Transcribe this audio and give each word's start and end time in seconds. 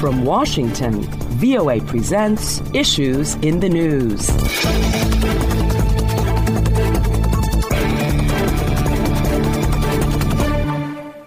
From 0.00 0.24
Washington, 0.24 1.02
VOA 1.02 1.78
presents 1.82 2.62
Issues 2.72 3.34
in 3.42 3.60
the 3.60 3.68
News. 3.68 4.30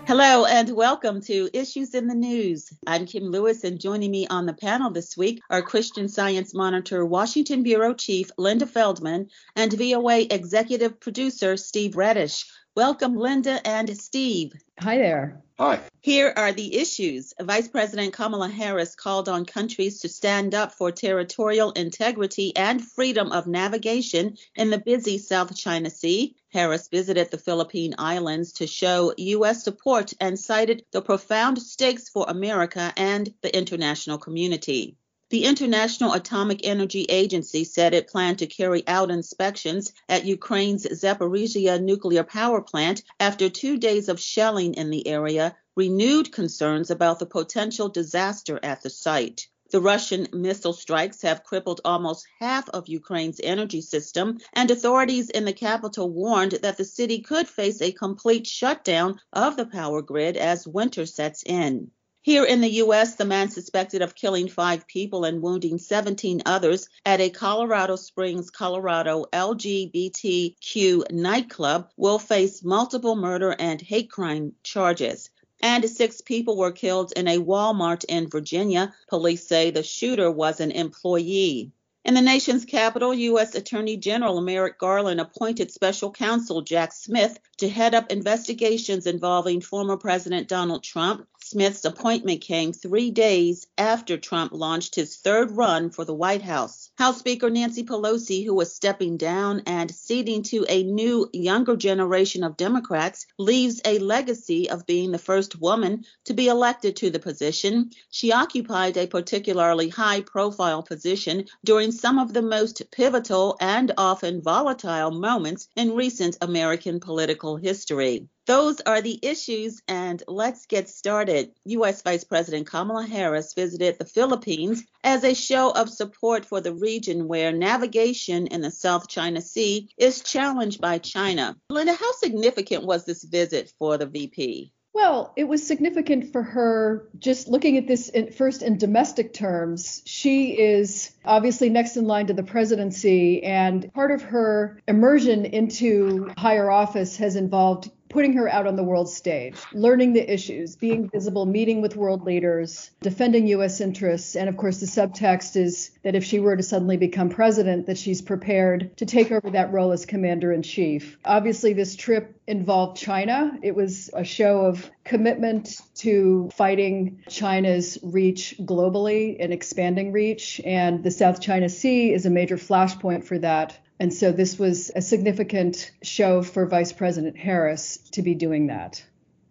Hello 0.07 0.46
and 0.46 0.71
welcome 0.71 1.21
to 1.21 1.51
Issues 1.54 1.94
in 1.94 2.07
the 2.07 2.15
News. 2.15 2.73
I'm 2.88 3.05
Kim 3.05 3.25
Lewis, 3.25 3.64
and 3.64 3.80
joining 3.80 4.09
me 4.09 4.25
on 4.25 4.48
the 4.48 4.54
panel 4.54 4.90
this 4.90 5.16
week 5.16 5.40
are 5.52 5.62
Christian 5.62 6.10
Science 6.10 6.55
Monitor 6.55 7.05
Washington 7.05 7.62
Bureau 7.62 7.94
Chief 7.94 8.32
Linda 8.40 8.66
Feldman 8.66 9.30
and 9.55 9.71
VOA 9.71 10.21
Executive 10.32 11.00
Producer 11.00 11.58
Steve 11.58 11.92
Redisch. 11.92 12.46
Welcome, 12.76 13.16
Linda 13.18 13.60
and 13.68 13.96
Steve. 13.96 14.54
Hi 14.80 14.98
there. 14.98 15.44
Hi. 15.60 15.80
Here 16.02 16.34
are 16.36 16.52
the 16.52 16.76
issues. 16.78 17.32
Vice 17.40 17.68
President 17.68 18.14
Kamala 18.14 18.50
Harris 18.50 18.95
called 18.95 19.30
on 19.30 19.45
countries 19.45 20.00
to 20.00 20.09
stand 20.09 20.55
up 20.55 20.73
for 20.73 20.91
territorial 20.91 21.72
integrity 21.73 22.55
and 22.55 22.84
freedom 22.84 23.31
of 23.31 23.45
navigation 23.45 24.38
in 24.55 24.72
the 24.72 24.80
busy 24.80 25.20
South 25.20 25.55
China 25.55 25.91
Sea. 25.91 26.36
Harris 26.52 26.88
visited 26.88 27.30
the 27.30 27.38
Philippine 27.38 27.94
Islands 28.00 28.54
to 28.54 28.66
show 28.66 29.14
U.S. 29.17 29.64
support 29.64 30.14
and 30.20 30.40
cited 30.40 30.84
the 30.92 31.03
profound 31.03 31.62
stakes 31.62 32.09
for 32.09 32.26
America 32.28 32.92
and 32.98 33.31
the 33.44 33.55
international 33.55 34.17
community. 34.17 34.98
The 35.34 35.46
International 35.46 36.14
Atomic 36.14 36.60
Energy 36.64 37.05
Agency 37.10 37.64
said 37.64 37.96
it 37.96 38.08
planned 38.08 38.38
to 38.38 38.46
carry 38.46 38.88
out 38.88 39.10
inspections 39.10 39.92
at 40.08 40.26
Ukraine's 40.26 40.86
Zaporizhia 40.86 41.82
nuclear 41.82 42.23
power 42.23 42.62
plant 42.62 43.02
after 43.20 43.50
two 43.50 43.78
days 43.78 44.09
of 44.09 44.20
shelling 44.20 44.76
in 44.76 44.92
the 44.92 45.08
area 45.08 45.56
renewed 45.76 46.32
concerns 46.32 46.92
about 46.92 47.18
the 47.18 47.26
potential 47.26 47.90
disaster 47.90 48.59
at 48.62 48.84
the 48.84 48.92
site. 48.92 49.48
The 49.72 49.82
Russian 49.82 50.28
missile 50.34 50.72
strikes 50.72 51.23
have 51.23 51.44
crippled 51.44 51.81
almost 51.84 52.28
half 52.40 52.70
of 52.70 52.88
Ukraine's 52.88 53.40
energy 53.44 53.81
system, 53.81 54.38
and 54.53 54.70
authorities 54.70 55.31
in 55.31 55.45
the 55.45 55.53
capital 55.53 56.12
warned 56.12 56.59
that 56.62 56.78
the 56.78 56.86
city 56.86 57.22
could 57.22 57.47
face 57.47 57.81
a 57.81 57.92
complete 57.92 58.45
shutdown 58.45 59.20
of 59.34 59.58
the 59.58 59.66
power 59.66 60.03
grid 60.03 60.38
as 60.38 60.68
winter 60.68 61.08
sets 61.08 61.42
in. 61.44 61.90
Here 62.25 62.45
in 62.45 62.61
the 62.61 62.71
U.S., 62.75 63.16
the 63.16 63.25
man 63.25 63.49
suspected 63.49 64.02
of 64.02 64.16
killing 64.16 64.47
five 64.47 64.88
people 64.88 65.25
and 65.25 65.41
wounding 65.41 65.77
17 65.77 66.43
others 66.45 66.88
at 67.05 67.19
a 67.19 67.29
Colorado 67.29 67.97
Springs, 67.97 68.49
Colorado 68.49 69.25
LGBTQ 69.33 71.11
nightclub 71.11 71.89
will 71.97 72.19
face 72.19 72.63
multiple 72.63 73.17
murder 73.17 73.53
and 73.59 73.81
hate 73.81 74.09
crime 74.09 74.53
charges. 74.63 75.31
And 75.61 75.89
six 75.89 76.21
people 76.21 76.55
were 76.55 76.71
killed 76.71 77.11
in 77.13 77.27
a 77.27 77.39
Walmart 77.39 78.05
in 78.05 78.29
Virginia. 78.29 78.94
Police 79.09 79.45
say 79.45 79.71
the 79.71 79.83
shooter 79.83 80.31
was 80.31 80.61
an 80.61 80.71
employee. 80.71 81.73
In 82.05 82.13
the 82.13 82.21
nation's 82.21 82.63
capital, 82.63 83.13
U.S. 83.13 83.55
Attorney 83.55 83.95
General 83.95 84.39
Merrick 84.41 84.77
Garland 84.77 85.21
appointed 85.21 85.71
special 85.71 86.11
counsel 86.11 86.61
Jack 86.61 86.94
Smith 86.94 87.39
to 87.57 87.69
head 87.69 87.95
up 87.95 88.11
investigations 88.11 89.07
involving 89.07 89.61
former 89.61 89.95
President 89.95 90.49
Donald 90.49 90.83
Trump 90.83 91.27
Smith's 91.54 91.86
appointment 91.86 92.42
came 92.42 92.73
three 92.73 93.12
days 93.12 93.68
after 93.78 94.18
Trump 94.18 94.54
launched 94.54 94.96
his 94.96 95.18
third 95.18 95.52
run 95.52 95.92
for 95.92 96.04
the 96.04 96.12
White 96.12 96.42
House. 96.42 96.90
House 96.95 97.17
Speaker 97.17 97.49
Nancy 97.49 97.83
Pelosi, 97.83 98.45
who 98.45 98.53
was 98.53 98.75
stepping 98.75 99.17
down 99.17 99.63
and 99.66 99.89
ceding 99.89 100.44
to 100.44 100.63
a 100.69 100.83
new, 100.83 101.27
younger 101.33 101.75
generation 101.75 102.44
of 102.44 102.55
Democrats, 102.55 103.25
leaves 103.39 103.81
a 103.83 103.97
legacy 103.97 104.69
of 104.69 104.85
being 104.85 105.11
the 105.11 105.17
first 105.17 105.59
woman 105.59 106.05
to 106.25 106.35
be 106.35 106.47
elected 106.47 106.95
to 106.97 107.09
the 107.09 107.17
position. 107.17 107.89
She 108.11 108.31
occupied 108.31 108.95
a 108.95 109.08
particularly 109.08 109.89
high 109.89 110.22
profile 110.22 110.83
position 110.83 111.45
during 111.66 111.91
some 111.91 112.19
of 112.19 112.31
the 112.31 112.44
most 112.44 112.83
pivotal 112.91 113.57
and 113.59 113.91
often 113.97 114.44
volatile 114.44 115.09
moments 115.09 115.69
in 115.75 115.95
recent 115.95 116.38
American 116.41 117.00
political 117.00 117.57
history. 117.57 118.28
Those 118.45 118.81
are 118.81 119.01
the 119.01 119.19
issues, 119.22 119.81
and 119.88 120.22
let's 120.28 120.66
get 120.66 120.89
started. 120.89 121.53
U.S. 121.63 122.01
Vice 122.01 122.25
President 122.25 122.68
Kamala 122.68 123.06
Harris 123.06 123.53
visited 123.53 123.97
the 123.97 124.06
Philippines 124.06 124.84
as 125.01 125.23
a 125.23 125.34
show 125.34 125.72
of 125.72 125.89
support 125.89 126.45
for 126.45 126.59
the 126.59 126.73
region 126.83 127.29
where 127.29 127.53
navigation 127.53 128.47
in 128.47 128.59
the 128.59 128.69
South 128.69 129.07
China 129.07 129.41
Sea 129.41 129.89
is 129.97 130.21
challenged 130.21 130.81
by 130.81 130.97
China. 130.97 131.55
Linda, 131.69 131.94
how 131.94 132.11
significant 132.11 132.85
was 132.85 133.05
this 133.05 133.23
visit 133.23 133.71
for 133.79 133.97
the 133.97 134.05
VP? 134.05 134.73
Well, 134.94 135.33
it 135.35 135.45
was 135.45 135.66
significant 135.66 136.31
for 136.31 136.44
her 136.44 137.09
just 137.17 137.47
looking 137.47 137.77
at 137.77 137.88
this 137.88 138.09
in, 138.09 138.31
first 138.31 138.61
in 138.61 138.77
domestic 138.77 139.33
terms. 139.33 140.03
She 140.05 140.51
is 140.51 141.11
obviously 141.25 141.69
next 141.69 141.97
in 141.97 142.05
line 142.05 142.27
to 142.27 142.33
the 142.33 142.44
presidency, 142.44 143.41
and 143.44 143.91
part 143.94 144.11
of 144.11 144.21
her 144.21 144.79
immersion 144.88 145.45
into 145.45 146.31
higher 146.38 146.69
office 146.69 147.17
has 147.17 147.35
involved 147.35 147.89
putting 148.13 148.34
her 148.34 148.47
out 148.47 148.68
on 148.68 148.75
the 148.75 148.84
world 148.84 149.09
stage, 149.09 149.56
learning 149.74 150.13
the 150.13 150.31
issues, 150.31 150.75
being 150.75 151.09
visible, 151.09 151.47
meeting 151.47 151.81
with 151.81 151.96
world 151.96 152.24
leaders, 152.24 152.91
defending 153.01 153.47
U.S. 153.47 153.81
interests. 153.81 154.35
And 154.35 154.47
of 154.47 154.56
course, 154.56 154.79
the 154.79 154.85
subtext 154.85 155.56
is 155.56 155.90
that 156.03 156.13
if 156.13 156.24
she 156.24 156.40
were 156.40 156.56
to 156.56 156.62
suddenly 156.62 156.96
become 156.96 157.28
president, 157.28 157.88
that 157.88 157.97
she's 157.97 158.22
prepared 158.22 158.96
to 158.97 159.07
take 159.07 159.31
over 159.31 159.50
that 159.50 159.74
role 159.74 159.91
as 159.91 160.06
commander 160.06 160.53
in 160.53 160.62
chief. 160.62 161.18
Obviously, 161.25 161.74
this 161.74 161.96
trip 161.96 162.40
involved 162.46 162.97
China. 162.97 163.57
It 163.63 163.75
was 163.75 164.12
a 164.13 164.24
show 164.24 164.62
of 164.62 164.91
commitment 165.03 165.81
to 165.95 166.51
fighting 166.53 167.24
China's 167.30 167.97
reach 168.03 168.56
globally 168.59 169.38
and 169.40 169.51
expanding 169.51 170.12
reach. 170.12 170.62
And 170.63 171.03
the 171.03 171.09
South 171.09 171.41
China 171.41 171.68
Sea 171.68 172.13
is 172.13 172.28
a 172.28 172.30
major 172.30 172.57
flashpoint 172.57 173.24
for 173.24 173.40
that. 173.40 173.80
And 174.03 174.14
so 174.14 174.34
this 174.34 174.59
was 174.59 174.91
a 174.94 175.02
significant 175.02 175.90
show 176.02 176.44
for 176.44 176.66
Vice 176.66 176.91
President 176.91 177.38
Harris 177.38 177.96
to 178.12 178.22
be 178.22 178.36
doing 178.36 178.68
that. 178.68 179.02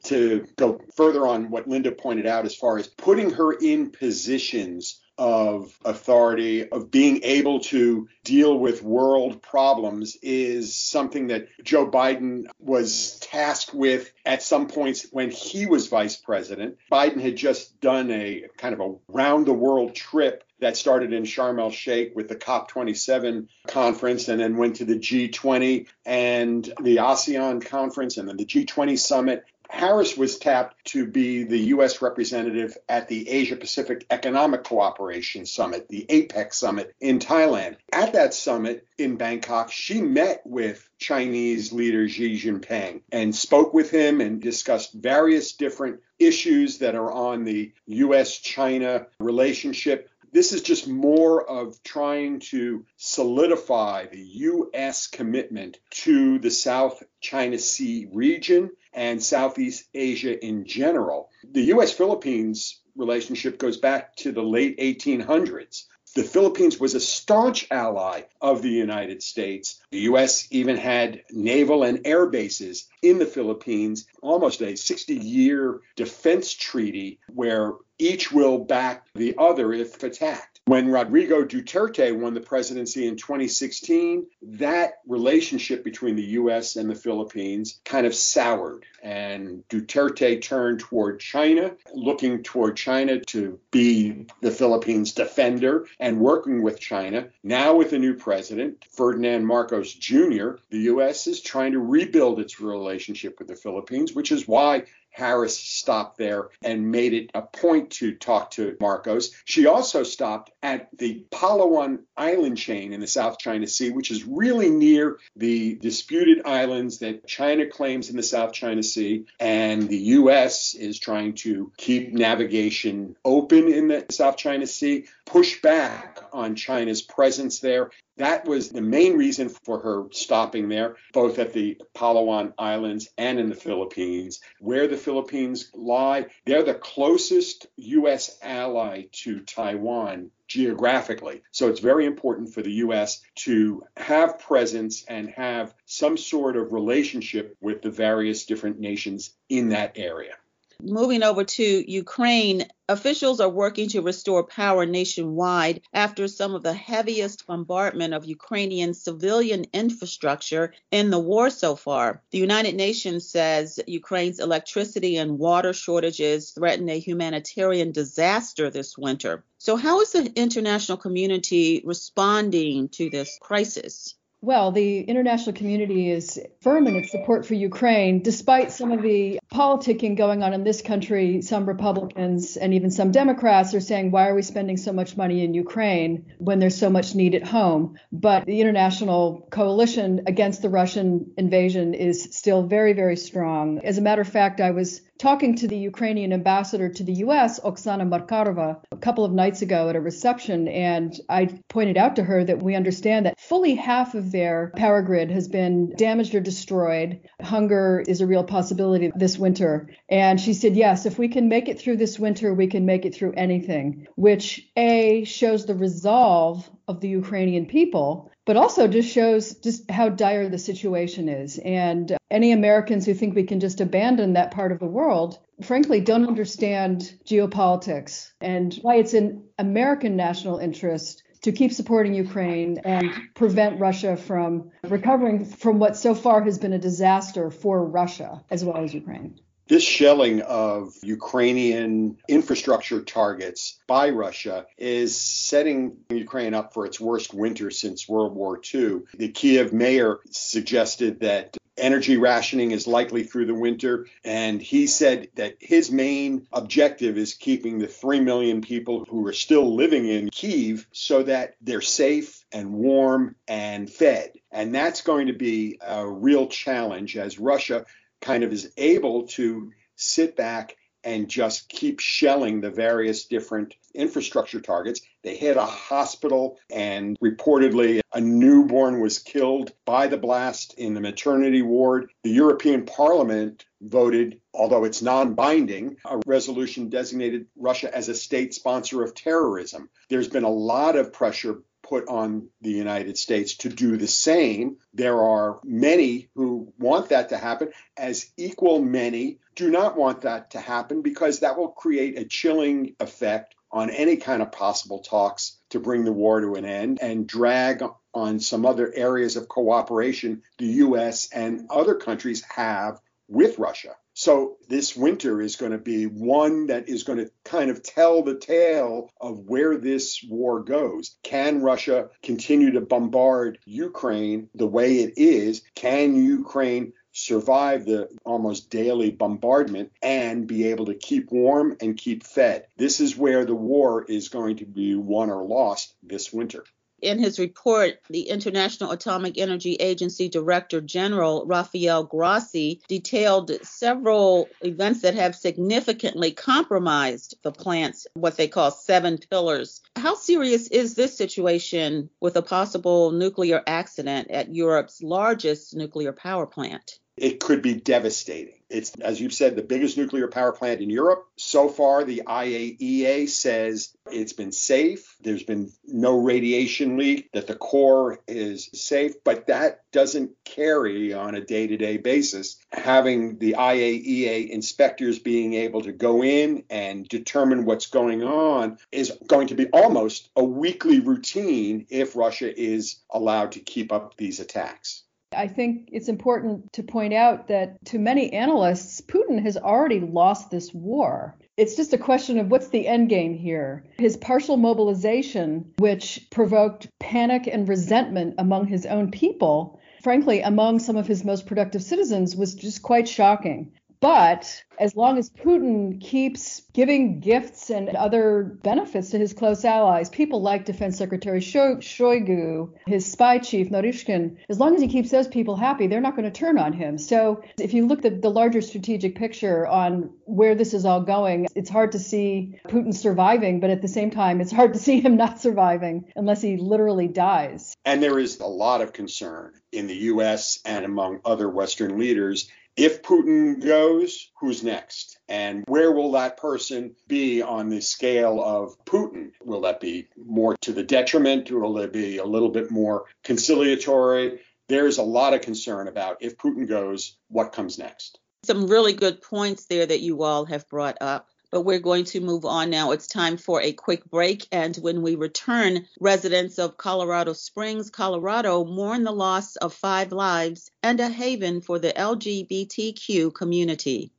To 0.05 0.47
go 0.57 0.79
further 0.95 1.27
on 1.27 1.49
what 1.49 1.67
Linda 1.67 1.91
pointed 1.91 2.27
out, 2.27 2.45
as 2.45 2.55
far 2.55 2.77
as 2.77 2.87
putting 2.87 3.31
her 3.31 3.55
in 3.55 3.93
positions 3.93 5.01
of 5.17 5.75
authority, 5.87 6.69
of 6.69 6.91
being 6.91 7.23
able 7.23 7.61
to 7.61 8.11
deal 8.25 8.59
with 8.59 8.83
world 8.83 9.41
problems, 9.41 10.19
is 10.21 10.75
something 10.75 11.29
that 11.29 11.49
Joe 11.65 11.91
Biden 11.91 12.45
was 12.59 13.21
tasked 13.21 13.73
with 13.73 14.13
at 14.27 14.43
some 14.43 14.67
points 14.67 15.07
when 15.13 15.31
he 15.31 15.65
was 15.65 15.87
vice 15.87 16.17
president. 16.17 16.77
Biden 16.91 17.23
had 17.23 17.37
just 17.37 17.81
done 17.81 18.11
a 18.11 18.45
kind 18.59 18.75
of 18.75 18.81
a 18.81 18.95
round 19.09 19.47
the 19.47 19.55
world 19.55 19.95
trip 19.95 20.45
that 20.63 20.77
started 20.77 21.13
in 21.13 21.25
Sharm 21.25 21.61
el 21.61 21.71
Sheikh 21.71 22.15
with 22.15 22.29
the 22.29 22.37
COP27 22.37 23.49
conference 23.67 24.29
and 24.29 24.41
then 24.41 24.57
went 24.57 24.77
to 24.77 24.85
the 24.85 24.99
G20 24.99 25.89
and 26.07 26.65
the 26.81 26.97
ASEAN 26.99 27.65
conference 27.65 28.17
and 28.17 28.29
then 28.29 28.37
the 28.37 28.47
G20 28.47 28.99
summit. 28.99 29.45
Harris 29.69 30.19
was 30.19 30.39
tapped 30.39 30.85
to 30.85 31.07
be 31.07 31.45
the 31.45 31.59
U.S. 31.59 32.03
representative 32.03 32.77
at 32.91 33.09
the 33.09 33.29
Asia 33.29 33.57
Pacific 33.57 34.05
Economic 34.11 34.65
Cooperation 34.65 35.47
Summit, 35.47 35.89
the 35.89 36.05
APEC 36.11 36.53
summit 36.53 36.95
in 37.01 37.19
Thailand. 37.19 37.77
At 37.91 38.13
that 38.13 38.35
summit 38.35 38.87
in 38.99 39.17
Bangkok, 39.17 39.73
she 39.73 40.03
met 40.03 40.43
with 40.45 40.87
Chinese 40.99 41.73
leader 41.73 42.07
Xi 42.07 42.39
Jinping 42.39 43.01
and 43.11 43.35
spoke 43.35 43.73
with 43.73 43.91
him 43.91 44.21
and 44.21 44.43
discussed 44.43 44.93
various 44.93 45.53
different 45.55 46.01
issues 46.19 46.79
that 46.79 46.95
are 46.95 47.11
on 47.11 47.45
the 47.45 47.73
U.S. 47.87 48.39
China 48.39 49.07
relationship 49.19 50.11
this 50.33 50.53
is 50.53 50.63
just 50.63 50.89
more 50.89 51.49
of 51.49 51.83
trying 51.83 52.41
to 52.41 52.85
solidify 52.97 54.07
the 54.07 54.21
U.S. 54.21 55.07
commitment 55.07 55.79
to 55.91 56.39
the 56.39 56.51
South 56.51 57.03
China 57.21 57.59
Sea 57.59 58.09
region 58.13 58.71
and 58.93 59.23
Southeast 59.23 59.85
Asia 59.95 60.43
in 60.45 60.65
general. 60.65 61.31
The 61.51 61.65
U.S. 61.75 61.93
Philippines 61.93 62.81
relationship 62.97 63.59
goes 63.59 63.77
back 63.77 64.17
to 64.17 64.33
the 64.33 64.43
late 64.43 64.79
1800s. 64.79 65.85
The 66.15 66.23
Philippines 66.23 66.79
was 66.79 66.95
a 66.95 67.01
staunch 67.01 67.67
ally 67.71 68.23
of 68.39 68.61
the 68.61 68.69
United 68.69 69.23
States. 69.23 69.81
The 69.91 70.01
U.S. 70.01 70.47
even 70.51 70.77
had 70.77 71.23
naval 71.31 71.85
and 71.85 72.07
air 72.07 72.27
bases 72.27 72.87
in 73.01 73.19
the 73.19 73.25
Philippines, 73.27 74.07
almost 74.21 74.61
a 74.61 74.77
60 74.77 75.15
year 75.15 75.81
defense 75.97 76.53
treaty 76.53 77.19
where 77.33 77.73
each 78.03 78.33
will 78.33 78.59
back 78.59 79.07
the 79.15 79.35
other 79.39 79.73
if 79.73 80.03
attacked. 80.03 80.61
When 80.67 80.89
Rodrigo 80.89 81.45
Duterte 81.45 82.17
won 82.17 82.35
the 82.35 82.41
presidency 82.41 83.09
in 83.09 83.17
2016, 83.17 84.27
that 84.43 85.01
relationship 85.09 85.83
between 85.83 86.15
the 86.15 86.23
U.S. 86.23 86.77
and 86.77 86.89
the 86.89 86.95
Philippines 86.95 87.81
kind 87.85 88.07
of 88.07 88.15
soured. 88.15 88.87
And 89.03 89.65
Duterte 89.69 90.41
turned 90.41 90.79
toward 90.79 91.19
China, 91.19 91.73
looking 91.93 92.45
toward 92.45 92.77
China 92.77 93.19
to 93.27 93.59
be 93.73 94.27
the 94.41 94.53
Philippines' 94.53 95.15
defender 95.15 95.87
and 95.99 96.21
working 96.21 96.63
with 96.63 96.79
China. 96.79 97.29
Now, 97.43 97.75
with 97.75 97.93
a 97.93 97.99
new 97.99 98.15
president, 98.15 98.85
Ferdinand 98.93 99.45
Marcos 99.45 99.93
Jr., 99.93 100.53
the 100.71 100.79
U.S. 100.93 101.27
is 101.27 101.41
trying 101.41 101.73
to 101.73 101.81
rebuild 101.81 102.39
its 102.39 102.61
relationship 102.61 103.41
with 103.41 103.49
the 103.49 103.57
Philippines, 103.57 104.13
which 104.13 104.31
is 104.31 104.47
why 104.47 104.85
Harris 105.13 105.59
stopped 105.59 106.19
there 106.19 106.49
and 106.63 106.91
made 106.91 107.13
it 107.13 107.31
a 107.35 107.43
point 107.43 107.91
to 107.91 108.15
talk 108.15 108.51
to 108.53 108.77
Marcos. 108.81 109.31
She 109.45 109.67
also 109.67 110.03
stopped 110.03 110.51
at 110.63 110.89
the 110.97 111.25
Palawan 111.31 112.01
island 112.17 112.57
chain 112.57 112.93
in 112.93 113.01
the 113.01 113.07
South 113.07 113.39
China 113.39 113.67
Sea, 113.67 113.91
which 113.91 114.11
is 114.11 114.25
really 114.25 114.71
near 114.71 115.19
the 115.37 115.77
disputed 115.77 116.43
islands 116.47 116.99
that 116.99 117.27
China 117.27 117.67
claims 117.67 118.11
in 118.11 118.17
the 118.17 118.23
South 118.23 118.53
China 118.53 118.83
Sea. 118.83 119.27
And 119.39 119.89
the 119.89 119.99
U.S. 119.99 120.75
is 120.75 120.99
trying 120.99 121.35
to 121.37 121.71
keep 121.77 122.13
navigation 122.13 123.17
open 123.25 123.69
in 123.69 123.89
the 123.89 124.07
South 124.11 124.37
China 124.37 124.67
Sea, 124.67 125.07
push 125.27 125.61
back 125.61 126.21
on 126.33 126.57
China's 126.57 127.03
presence 127.03 127.61
there. 127.61 127.91
That 128.23 128.45
was 128.45 128.69
the 128.69 128.81
main 128.81 129.17
reason 129.17 129.49
for 129.49 129.81
her 129.81 130.05
stopping 130.13 130.69
there, 130.69 130.95
both 131.13 131.41
at 131.41 131.53
the 131.53 131.83
Palawan 131.93 132.53
Islands 132.57 133.09
and 133.19 133.41
in 133.41 133.49
the 133.49 133.57
Philippines. 133.57 134.41
Where 134.61 134.87
the 134.87 134.97
Philippines 134.97 135.73
lie, 135.75 136.27
they're 136.47 136.63
the 136.63 136.75
closest 136.75 137.67
U.S. 137.79 138.39
ally 138.41 139.07
to 139.25 139.41
Taiwan 139.41 140.31
geographically. 140.47 141.43
So 141.51 141.69
it's 141.69 141.81
very 141.81 142.07
important 142.07 142.55
for 142.55 142.63
the 142.63 142.75
U.S. 142.85 143.23
to 143.47 143.83
have 143.97 144.39
presence 144.39 145.05
and 145.09 145.29
have 145.31 145.75
some 145.87 146.17
sort 146.17 146.57
of 146.57 146.73
relationship 146.73 147.57
with 147.61 147.83
the 147.83 147.91
various 147.91 148.47
different 148.47 148.79
nations 148.79 149.35
in 149.49 149.71
that 149.71 149.95
area. 149.97 150.35
Moving 150.85 151.23
over 151.23 151.45
to 151.45 151.93
Ukraine, 151.93 152.67
officials 152.89 153.39
are 153.39 153.49
working 153.49 153.89
to 153.91 154.03
restore 154.03 154.43
power 154.43 154.85
nationwide 154.85 155.81
after 155.95 156.27
some 156.27 156.57
of 156.57 156.65
the 156.65 156.73
heaviest 156.73 157.47
bombardment 157.47 158.15
of 158.15 158.25
Ukrainian 158.25 158.93
civilian 158.93 159.65
infrastructure 159.73 160.75
in 160.91 161.11
the 161.11 161.21
war 161.21 161.51
so 161.51 161.77
far. 161.77 162.21
The 162.33 162.39
United 162.39 162.75
Nations 162.75 163.31
says 163.31 163.79
Ukraine's 163.87 164.41
electricity 164.41 165.19
and 165.19 165.39
water 165.39 165.73
shortages 165.73 166.51
threaten 166.51 166.89
a 166.89 166.99
humanitarian 166.99 167.93
disaster 167.93 168.69
this 168.69 168.99
winter. 168.99 169.45
So, 169.59 169.77
how 169.77 170.01
is 170.01 170.11
the 170.11 170.33
international 170.35 170.99
community 170.99 171.83
responding 171.85 172.89
to 172.89 173.09
this 173.09 173.39
crisis? 173.41 174.17
Well, 174.45 174.73
the 174.73 175.03
international 175.03 175.55
community 175.55 176.11
is 176.11 176.41
firm 176.63 176.89
in 176.89 176.97
its 176.97 177.13
support 177.13 177.47
for 177.47 177.55
Ukraine, 177.55 178.23
despite 178.23 178.73
some 178.73 178.91
of 178.91 179.01
the 179.01 179.39
politicking 179.55 180.17
going 180.17 180.43
on 180.43 180.53
in 180.53 180.65
this 180.65 180.83
country. 180.83 181.43
Some 181.43 181.65
Republicans 181.65 182.57
and 182.57 182.75
even 182.75 182.91
some 182.91 183.13
Democrats 183.13 183.73
are 183.73 183.81
saying, 183.81 184.11
why 184.11 184.27
are 184.27 184.35
we 184.35 184.43
spending 184.43 184.77
so 184.77 184.93
much 184.93 185.17
money 185.17 185.45
in 185.45 185.55
Ukraine 185.55 186.33
when 186.39 186.59
there's 186.59 186.77
so 186.77 186.91
much 186.91 187.15
need 187.15 187.37
at 187.37 187.47
home? 187.47 187.97
But 188.11 188.45
the 188.45 188.61
international 188.61 189.47
coalition 189.53 190.23
against 190.27 190.61
the 190.61 190.71
Russian 190.71 191.31
invasion 191.39 191.95
is 191.95 192.25
still 192.33 192.65
very, 192.65 192.95
very 192.95 193.17
strong. 193.17 193.79
As 193.85 193.97
a 193.97 194.03
matter 194.03 194.23
of 194.23 194.29
fact, 194.29 194.61
I 194.61 194.73
was 194.73 195.03
talking 195.23 195.55
to 195.55 195.69
the 195.69 195.79
Ukrainian 195.79 196.33
ambassador 196.33 196.89
to 196.89 197.05
the 197.05 197.13
US, 197.27 197.61
Oksana 197.61 198.05
Markarova, 198.09 198.81
a 198.91 198.97
couple 198.97 199.25
of 199.25 199.31
nights 199.31 199.63
ago 199.63 199.89
at 199.89 199.95
a 199.95 200.01
reception, 200.01 200.67
and 200.67 201.15
I 201.29 201.61
pointed 201.69 201.97
out 201.97 202.17
to 202.17 202.25
her 202.25 202.43
that 202.43 202.61
we 202.61 202.75
understand 202.75 203.27
that 203.27 203.39
fully 203.39 203.77
half 203.77 204.17
of 204.17 204.33
their 204.33 204.73
power 204.75 205.01
grid 205.01 205.31
has 205.31 205.47
been 205.47 205.95
damaged 205.97 206.35
or 206.35 206.41
destroyed. 206.41 207.21
Hunger 207.41 208.03
is 208.09 208.21
a 208.21 208.27
real 208.27 208.43
possibility 208.43 209.13
this 209.15 209.39
winter. 209.39 209.91
And 210.11 210.41
she 210.41 210.55
said, 210.55 210.75
yes, 210.75 211.07
if 211.07 211.21
we 211.21 211.29
can 211.29 211.49
make 211.49 211.69
it 211.69 211.79
through 211.79 211.99
this 211.99 212.19
winter, 212.19 212.53
we 212.53 212.67
can 212.67 212.85
make 212.85 213.05
it 213.05 213.15
through 213.15 213.35
anything, 213.37 214.09
which 214.17 214.69
A 214.77 215.23
shows 215.23 215.67
the 215.67 215.77
resolve 215.77 216.69
of 216.89 217.01
the 217.01 217.11
Ukrainian 217.11 217.67
people 217.67 218.32
but 218.45 218.57
also 218.57 218.89
just 218.89 219.09
shows 219.09 219.55
just 219.57 219.91
how 219.91 220.09
dire 220.09 220.49
the 220.49 220.59
situation 220.59 221.29
is. 221.29 221.59
And 221.65 222.17
any 222.31 222.53
Americans 222.53 223.07
who 223.07 223.15
think 223.15 223.35
we 223.35 223.45
can 223.45 223.61
just 223.61 223.81
abandon 223.81 224.33
that 224.33 224.51
part 224.51 224.73
of 224.73 224.79
the 224.79 224.87
world, 224.87 225.39
frankly, 225.63 226.01
don't 226.01 226.27
understand 226.27 227.15
geopolitics 227.25 228.31
and 228.41 228.75
why 228.83 228.97
it's 228.97 229.15
in 229.15 229.45
American 229.59 230.17
national 230.17 230.59
interest 230.59 231.23
to 231.43 231.53
keep 231.53 231.73
supporting 231.73 232.15
Ukraine 232.15 232.79
and 232.85 233.11
prevent 233.35 233.81
Russia 233.81 234.17
from 234.17 234.71
recovering 234.85 235.45
from 235.45 235.79
what 235.79 235.97
so 235.97 236.15
far 236.15 236.43
has 236.43 236.59
been 236.59 236.73
a 236.73 236.79
disaster 236.79 237.51
for 237.51 237.85
Russia 237.85 238.45
as 238.51 238.65
well 238.65 238.79
as 238.79 238.95
Ukraine. 238.95 239.39
This 239.69 239.85
shelling 239.85 240.43
of 240.43 240.93
Ukrainian 241.03 242.19
infrastructure 242.29 243.01
targets 243.01 243.79
by 243.87 244.11
Russia 244.11 244.67
is 244.77 245.19
setting 245.19 245.97
Ukraine 246.11 246.53
up 246.55 246.75
for 246.75 246.85
its 246.85 247.01
worst 247.01 247.33
winter 247.33 247.71
since 247.71 248.09
World 248.09 248.35
War 248.35 248.61
II. 248.75 249.03
The 249.17 249.29
Kiev 249.29 249.73
mayor 249.73 250.21
suggested 250.31 251.21
that 251.21 251.57
energy 251.77 252.17
rationing 252.17 252.71
is 252.71 252.87
likely 252.87 253.25
through 253.25 253.47
the 253.47 253.55
winter. 253.55 254.07
And 254.25 254.61
he 254.61 254.87
said 254.87 255.29
that 255.35 255.57
his 255.61 255.91
main 255.91 256.47
objective 256.53 257.17
is 257.17 257.35
keeping 257.35 257.79
the 257.79 257.87
3 257.87 258.21
million 258.21 258.61
people 258.61 259.05
who 259.09 259.27
are 259.27 259.33
still 259.33 259.75
living 259.75 260.07
in 260.07 260.31
Kiev 260.31 260.87
so 260.93 261.23
that 261.23 261.55
they're 261.61 261.81
safe 261.81 262.45
and 262.53 262.73
warm 262.73 263.37
and 263.49 263.91
fed. 263.91 264.33
And 264.51 264.75
that's 264.75 265.01
going 265.01 265.29
to 265.29 265.33
be 265.33 265.79
a 265.81 266.07
real 266.07 266.47
challenge 266.47 267.17
as 267.17 267.39
Russia 267.39 267.87
kind 268.23 268.45
of 268.45 268.53
is 268.53 268.73
able 268.77 269.27
to 269.27 269.73
sit 269.97 270.37
back 270.37 270.77
and 271.05 271.29
just 271.29 271.69
keep 271.69 272.01
shelling 272.01 272.61
the 272.61 272.71
various 272.71 273.25
different 273.27 273.75
infrastructure 273.95 274.61
targets. 274.61 275.01
They 275.23 275.37
hit 275.37 275.57
a 275.57 275.65
hospital, 275.65 276.59
and 276.71 277.19
reportedly, 277.21 278.01
a 278.15 278.21
newborn 278.21 279.01
was 279.01 279.19
killed 279.19 279.73
by 279.85 280.07
the 280.07 280.17
blast 280.17 280.75
in 280.75 280.95
the 280.95 281.01
maternity 281.01 281.63
ward. 281.63 282.11
The 282.23 282.31
European 282.31 282.85
Parliament 282.85 283.65
voted, 283.81 284.41
although 284.55 284.85
it's 284.85 285.03
non 285.03 285.35
binding, 285.35 285.97
a 286.05 286.21
resolution 286.27 286.89
designated 286.89 287.47
Russia 287.57 287.95
as 287.95 288.09
a 288.09 288.15
state 288.15 288.55
sponsor 288.55 289.03
of 289.03 289.15
terrorism. 289.15 289.89
There's 290.09 290.29
been 290.29 290.45
a 290.45 290.51
lot 290.51 290.97
of 290.97 291.13
pressure 291.13 291.63
put 291.93 292.09
on 292.09 292.49
the 292.63 292.71
United 292.71 293.19
States 293.19 293.57
to 293.59 293.69
do 293.69 293.99
the 293.99 294.07
same. 294.07 294.79
There 294.95 295.21
are 295.21 295.61
many 295.63 296.31
who 296.35 296.73
want 296.79 297.11
that 297.11 297.29
to 297.29 297.37
happen, 297.37 297.69
as 297.99 298.33
equal 298.39 298.81
many 298.81 299.41
do 299.57 299.71
not 299.71 299.95
want 299.95 300.23
that 300.23 300.53
to 300.53 300.59
happen 300.59 301.03
because 301.03 301.41
that 301.41 301.59
will 301.59 301.69
create 301.69 302.19
a 302.19 302.25
chilling 302.25 302.97
effect 302.99 303.55
on 303.71 303.91
any 303.91 304.17
kind 304.17 304.41
of 304.41 304.51
possible 304.53 305.01
talks 305.01 305.59
to 305.69 305.81
bring 305.81 306.07
the 306.07 306.13
war 306.13 306.41
to 306.41 306.55
an 306.55 306.65
end 306.65 306.99
and 307.03 307.27
drag 307.27 307.85
on 308.15 308.41
some 308.41 308.65
other 308.65 308.91
areas 308.95 309.37
of 309.37 309.49
cooperation 309.49 310.41
the 310.57 310.73
US 310.87 311.29
and 311.31 311.67
other 311.69 311.97
countries 311.97 312.43
have 312.55 313.01
with 313.29 313.59
Russia. 313.59 313.95
So 314.23 314.57
this 314.69 314.95
winter 314.95 315.43
is 315.43 315.57
going 315.57 315.73
to 315.73 315.79
be 315.79 316.07
one 316.07 316.69
that 316.69 316.89
is 316.89 317.03
going 317.03 317.19
to 317.19 317.33
kind 317.45 317.73
of 317.73 317.83
tell 317.83 318.23
the 318.23 318.39
tale 318.39 319.11
of 319.21 319.41
where 319.49 319.77
this 319.77 320.23
war 320.23 320.63
goes. 320.63 321.17
Can 321.25 321.61
Russia 321.61 322.09
continue 322.23 322.71
to 322.71 322.81
bombard 322.81 323.59
Ukraine 323.65 324.49
the 324.55 324.69
way 324.69 324.99
it 324.99 325.15
is? 325.17 325.63
Can 325.75 326.15
Ukraine 326.15 326.93
survive 327.11 327.85
the 327.85 328.11
almost 328.25 328.71
daily 328.71 329.11
bombardment 329.11 329.91
and 330.01 330.47
be 330.47 330.69
able 330.69 330.87
to 330.87 330.95
keep 330.95 331.33
warm 331.33 331.77
and 331.81 331.97
keep 331.97 332.23
fed? 332.23 332.67
This 332.77 333.01
is 333.01 333.17
where 333.17 333.45
the 333.45 333.57
war 333.57 334.05
is 334.05 334.29
going 334.29 334.59
to 334.59 334.67
be 334.67 334.95
won 334.95 335.31
or 335.31 335.43
lost 335.43 335.97
this 336.01 336.33
winter 336.33 336.65
in 337.03 337.19
his 337.19 337.39
report, 337.39 337.99
the 338.09 338.29
International 338.29 338.93
Atomic 338.93 339.37
Energy 339.37 339.75
Agency 339.75 340.29
Director 340.29 340.81
General 340.81 341.45
Rafael 341.47 342.05
Grossi 342.05 342.81
detailed 342.89 343.51
several 343.63 344.49
events 344.63 345.03
that 345.03 345.15
have 345.15 345.35
significantly 345.35 346.31
compromised 346.31 347.37
the 347.43 347.53
plant's 347.53 348.07
what 348.15 348.37
they 348.37 348.49
call 348.49 348.71
seven 348.71 349.19
pillars. 349.19 349.83
How 349.97 350.15
serious 350.15 350.69
is 350.69 350.95
this 350.95 351.17
situation 351.17 352.09
with 352.21 352.37
a 352.37 352.43
possible 352.43 353.11
nuclear 353.11 353.63
accident 353.67 354.31
at 354.31 354.55
Europe's 354.55 355.03
largest 355.03 355.75
nuclear 355.75 356.13
power 356.13 356.47
plant? 356.47 356.99
It 357.17 357.41
could 357.41 357.61
be 357.61 357.75
devastating. 357.75 358.55
It's, 358.71 358.95
as 359.01 359.21
you've 359.21 359.35
said, 359.35 359.55
the 359.55 359.63
biggest 359.63 359.99
nuclear 359.99 360.29
power 360.29 360.51
plant 360.51 360.81
in 360.81 360.89
Europe. 360.89 361.29
So 361.37 361.69
far, 361.69 362.05
the 362.05 362.23
IAEA 362.27 363.29
says 363.29 363.95
it's 364.11 364.33
been 364.33 364.51
safe. 364.51 365.15
There's 365.21 365.43
been 365.43 365.71
no 365.87 366.19
radiation 366.19 366.97
leak, 366.97 367.31
that 367.33 367.47
the 367.47 367.55
core 367.55 368.21
is 368.27 368.71
safe, 368.73 369.23
but 369.25 369.49
that 369.49 369.83
doesn't 369.93 370.31
carry 370.47 371.13
on 371.13 371.35
a 371.35 371.45
day 371.45 371.67
to 371.67 371.77
day 371.77 371.99
basis. 371.99 372.57
Having 372.73 373.39
the 373.39 373.57
IAEA 373.59 374.49
inspectors 374.49 375.19
being 375.19 375.53
able 375.53 375.83
to 375.83 375.93
go 375.93 376.25
in 376.25 376.65
and 376.71 377.07
determine 377.07 377.67
what's 377.67 377.89
going 377.89 378.23
on 378.23 378.79
is 378.91 379.13
going 379.27 379.49
to 379.49 379.55
be 379.55 379.67
almost 379.69 380.31
a 380.35 380.43
weekly 380.43 381.01
routine 381.01 381.87
if 381.91 382.17
Russia 382.17 382.59
is 382.59 383.01
allowed 383.11 383.53
to 383.53 383.61
keep 383.61 383.93
up 383.93 384.17
these 384.17 384.41
attacks. 384.41 385.03
I 385.35 385.49
think 385.49 385.89
it's 385.93 386.09
important 386.09 386.73
to 386.75 386.83
point 386.83 387.15
out 387.15 387.49
that 387.49 387.85
to 387.87 387.99
many 387.99 388.33
analysts, 388.33 389.01
Putin 389.01 389.43
has 389.43 389.57
already 389.57 390.01
lost 390.01 390.51
this 390.51 390.73
war. 390.73 391.37
It's 391.57 391.77
just 391.77 391.93
a 391.93 391.99
question 391.99 392.39
of 392.39 392.51
what's 392.51 392.69
the 392.69 392.87
end 392.87 393.09
game 393.09 393.35
here. 393.35 393.85
His 393.99 394.17
partial 394.17 394.57
mobilization, 394.57 395.73
which 395.79 396.27
provoked 396.31 396.89
panic 396.99 397.47
and 397.47 397.69
resentment 397.69 398.35
among 398.39 398.67
his 398.67 398.87
own 398.87 399.11
people, 399.11 399.79
frankly, 400.03 400.41
among 400.41 400.79
some 400.79 400.97
of 400.97 401.07
his 401.07 401.25
most 401.25 401.47
productive 401.47 401.83
citizens, 401.83 402.35
was 402.35 402.55
just 402.55 402.83
quite 402.83 403.09
shocking. 403.09 403.73
But 404.03 404.65
as 404.81 404.97
long 404.97 405.17
as 405.17 405.31
Putin 405.31 406.01
keeps 406.01 406.63
giving 406.73 407.21
gifts 407.21 407.71
and 407.71 407.89
other 407.91 408.59
benefits 408.65 409.11
to 409.11 409.19
his 409.19 409.33
close 409.33 409.65
allies, 409.65 410.11
people 410.11 410.43
like 410.43 410.65
Defense 410.65 410.99
Secretary 410.99 411.39
Shoigu, 411.39 412.73
his 412.85 413.07
spy 413.07 413.39
chief 413.39 413.71
Naryshkin, 413.71 414.39
as 414.49 414.59
long 414.59 414.75
as 414.75 414.83
he 414.83 414.89
keeps 414.89 415.11
those 415.11 415.29
people 415.29 415.55
happy, 415.55 415.87
they're 415.87 416.01
not 416.01 416.17
going 416.17 416.25
to 416.25 416.33
turn 416.33 416.59
on 416.59 416.73
him. 416.73 416.99
So 416.99 417.45
if 417.61 417.73
you 417.73 417.87
look 417.87 418.05
at 418.05 418.23
the 418.23 418.31
larger 418.31 418.61
strategic 418.61 419.15
picture 419.15 419.69
on 419.69 420.11
where 420.25 420.57
this 420.57 420.75
is 420.75 420.85
all 420.85 421.03
going, 421.03 421.47
it's 421.55 421.71
hard 421.71 421.93
to 421.93 422.01
see 422.01 422.59
Putin 422.67 422.93
surviving, 422.93 423.61
but 423.61 423.71
at 423.71 423.83
the 423.83 423.89
same 423.89 424.11
time, 424.11 424.41
it's 424.41 424.51
hard 424.51 424.73
to 424.73 424.81
see 424.81 424.99
him 424.99 425.17
not 425.17 425.41
surviving 425.41 426.11
unless 426.17 426.43
he 426.43 426.57
literally 426.57 427.07
dies. 427.07 427.77
And 427.85 428.03
there 428.03 428.19
is 428.19 428.41
a 428.41 428.47
lot 428.47 428.81
of 428.81 428.93
concern 428.93 429.53
in 429.71 429.87
the 429.87 429.95
U.S. 429.95 430.59
and 430.65 430.85
among 430.85 431.21
other 431.25 431.49
Western 431.49 431.99
leaders 432.01 432.51
if 432.77 433.03
Putin 433.03 433.65
goes, 433.65 434.31
who's 434.41 434.63
next? 434.63 435.19
And 435.29 435.65
where 435.67 435.93
will 435.93 436.13
that 436.13 436.37
person 436.37 436.95
be 437.07 437.43
on 437.43 437.69
the 437.69 437.81
scale 437.81 438.43
of 438.43 438.77
Putin? 438.85 439.33
Will 439.45 439.63
that 439.63 439.81
be 439.81 440.09
more 440.17 440.57
to 440.63 440.73
the 440.73 440.83
detriment? 440.83 441.51
Will 441.51 441.79
it 441.79 441.93
be 441.93 442.19
a 442.19 442.25
little 442.25 442.49
bit 442.49 442.71
more 442.71 443.05
conciliatory? 443.25 444.41
There's 444.69 444.99
a 444.99 445.03
lot 445.03 445.35
of 445.35 445.43
concern 445.43 445.89
about 445.89 446.19
if 446.21 446.37
Putin 446.37 446.69
goes, 446.69 447.17
what 447.29 447.53
comes 447.53 447.79
next? 447.79 448.19
Some 448.45 448.67
really 448.67 448.93
good 448.93 449.21
points 449.23 449.67
there 449.67 449.87
that 449.87 450.01
you 450.01 450.23
all 450.23 450.47
have 450.47 450.69
brought 450.69 450.99
up 451.01 451.29
but 451.53 451.63
we're 451.63 451.79
going 451.79 452.05
to 452.07 452.21
move 452.21 452.45
on 452.47 452.71
now. 452.71 452.93
It's 452.93 453.07
time 453.07 453.37
for 453.37 453.61
a 453.61 453.75
quick 453.75 454.07
break. 454.07 454.49
And 454.51 454.75
when 454.77 455.03
we 455.03 455.17
return, 455.17 455.87
residents 456.01 456.59
of 456.59 456.79
Colorado 456.79 457.35
Springs, 457.35 457.91
Colorado 457.91 458.65
mourn 458.65 459.05
the 459.05 459.13
loss 459.13 459.57
of 459.57 459.75
five 459.75 460.13
lives 460.13 460.71
and 460.83 460.99
a 460.99 461.11
haven 461.11 461.61
for 461.61 461.79
the 461.79 461.93
LGBTQ 461.93 463.35
community. 463.35 464.13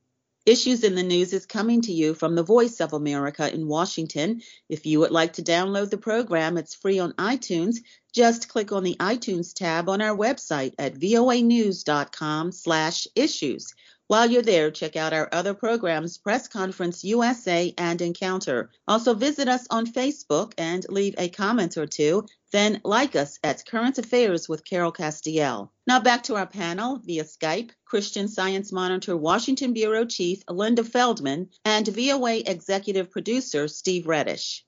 Issues 0.46 0.84
in 0.84 0.94
the 0.94 1.02
News 1.02 1.32
is 1.32 1.46
coming 1.46 1.82
to 1.82 1.92
you 1.92 2.14
from 2.14 2.36
the 2.36 2.44
Voice 2.44 2.80
of 2.80 2.92
America 2.92 3.52
in 3.52 3.66
Washington. 3.66 4.40
If 4.68 4.86
you 4.86 5.00
would 5.00 5.10
like 5.10 5.32
to 5.34 5.42
download 5.42 5.90
the 5.90 5.98
program, 5.98 6.56
it's 6.56 6.74
free 6.74 7.00
on 7.00 7.14
iTunes. 7.14 7.78
Just 8.12 8.48
click 8.48 8.70
on 8.70 8.84
the 8.84 8.96
iTunes 9.00 9.54
tab 9.54 9.88
on 9.88 10.00
our 10.00 10.16
website 10.16 10.74
at 10.78 10.94
voanews.com/issues. 10.94 13.74
While 14.06 14.30
you're 14.30 14.42
there, 14.42 14.70
check 14.70 14.96
out 14.96 15.14
our 15.14 15.30
other 15.32 15.54
programs, 15.54 16.18
Press 16.18 16.46
Conference 16.46 17.04
USA 17.04 17.72
and 17.78 18.02
Encounter. 18.02 18.70
Also 18.86 19.14
visit 19.14 19.48
us 19.48 19.66
on 19.70 19.86
Facebook 19.86 20.52
and 20.58 20.84
leave 20.90 21.14
a 21.16 21.30
comment 21.30 21.78
or 21.78 21.86
two. 21.86 22.26
Then 22.52 22.82
like 22.84 23.16
us 23.16 23.38
at 23.42 23.64
Current 23.64 23.96
Affairs 23.96 24.46
with 24.46 24.64
Carol 24.64 24.92
Castiel. 24.92 25.70
Now 25.86 26.00
back 26.00 26.24
to 26.24 26.36
our 26.36 26.46
panel 26.46 27.00
via 27.02 27.24
Skype, 27.24 27.70
Christian 27.86 28.28
Science 28.28 28.72
Monitor 28.72 29.16
Washington 29.16 29.72
Bureau 29.72 30.04
Chief 30.04 30.42
Linda 30.50 30.84
Feldman 30.84 31.48
and 31.64 31.88
VOA 31.88 32.40
Executive 32.40 33.10
Producer 33.10 33.68
Steve 33.68 34.04
Redisch. 34.04 34.64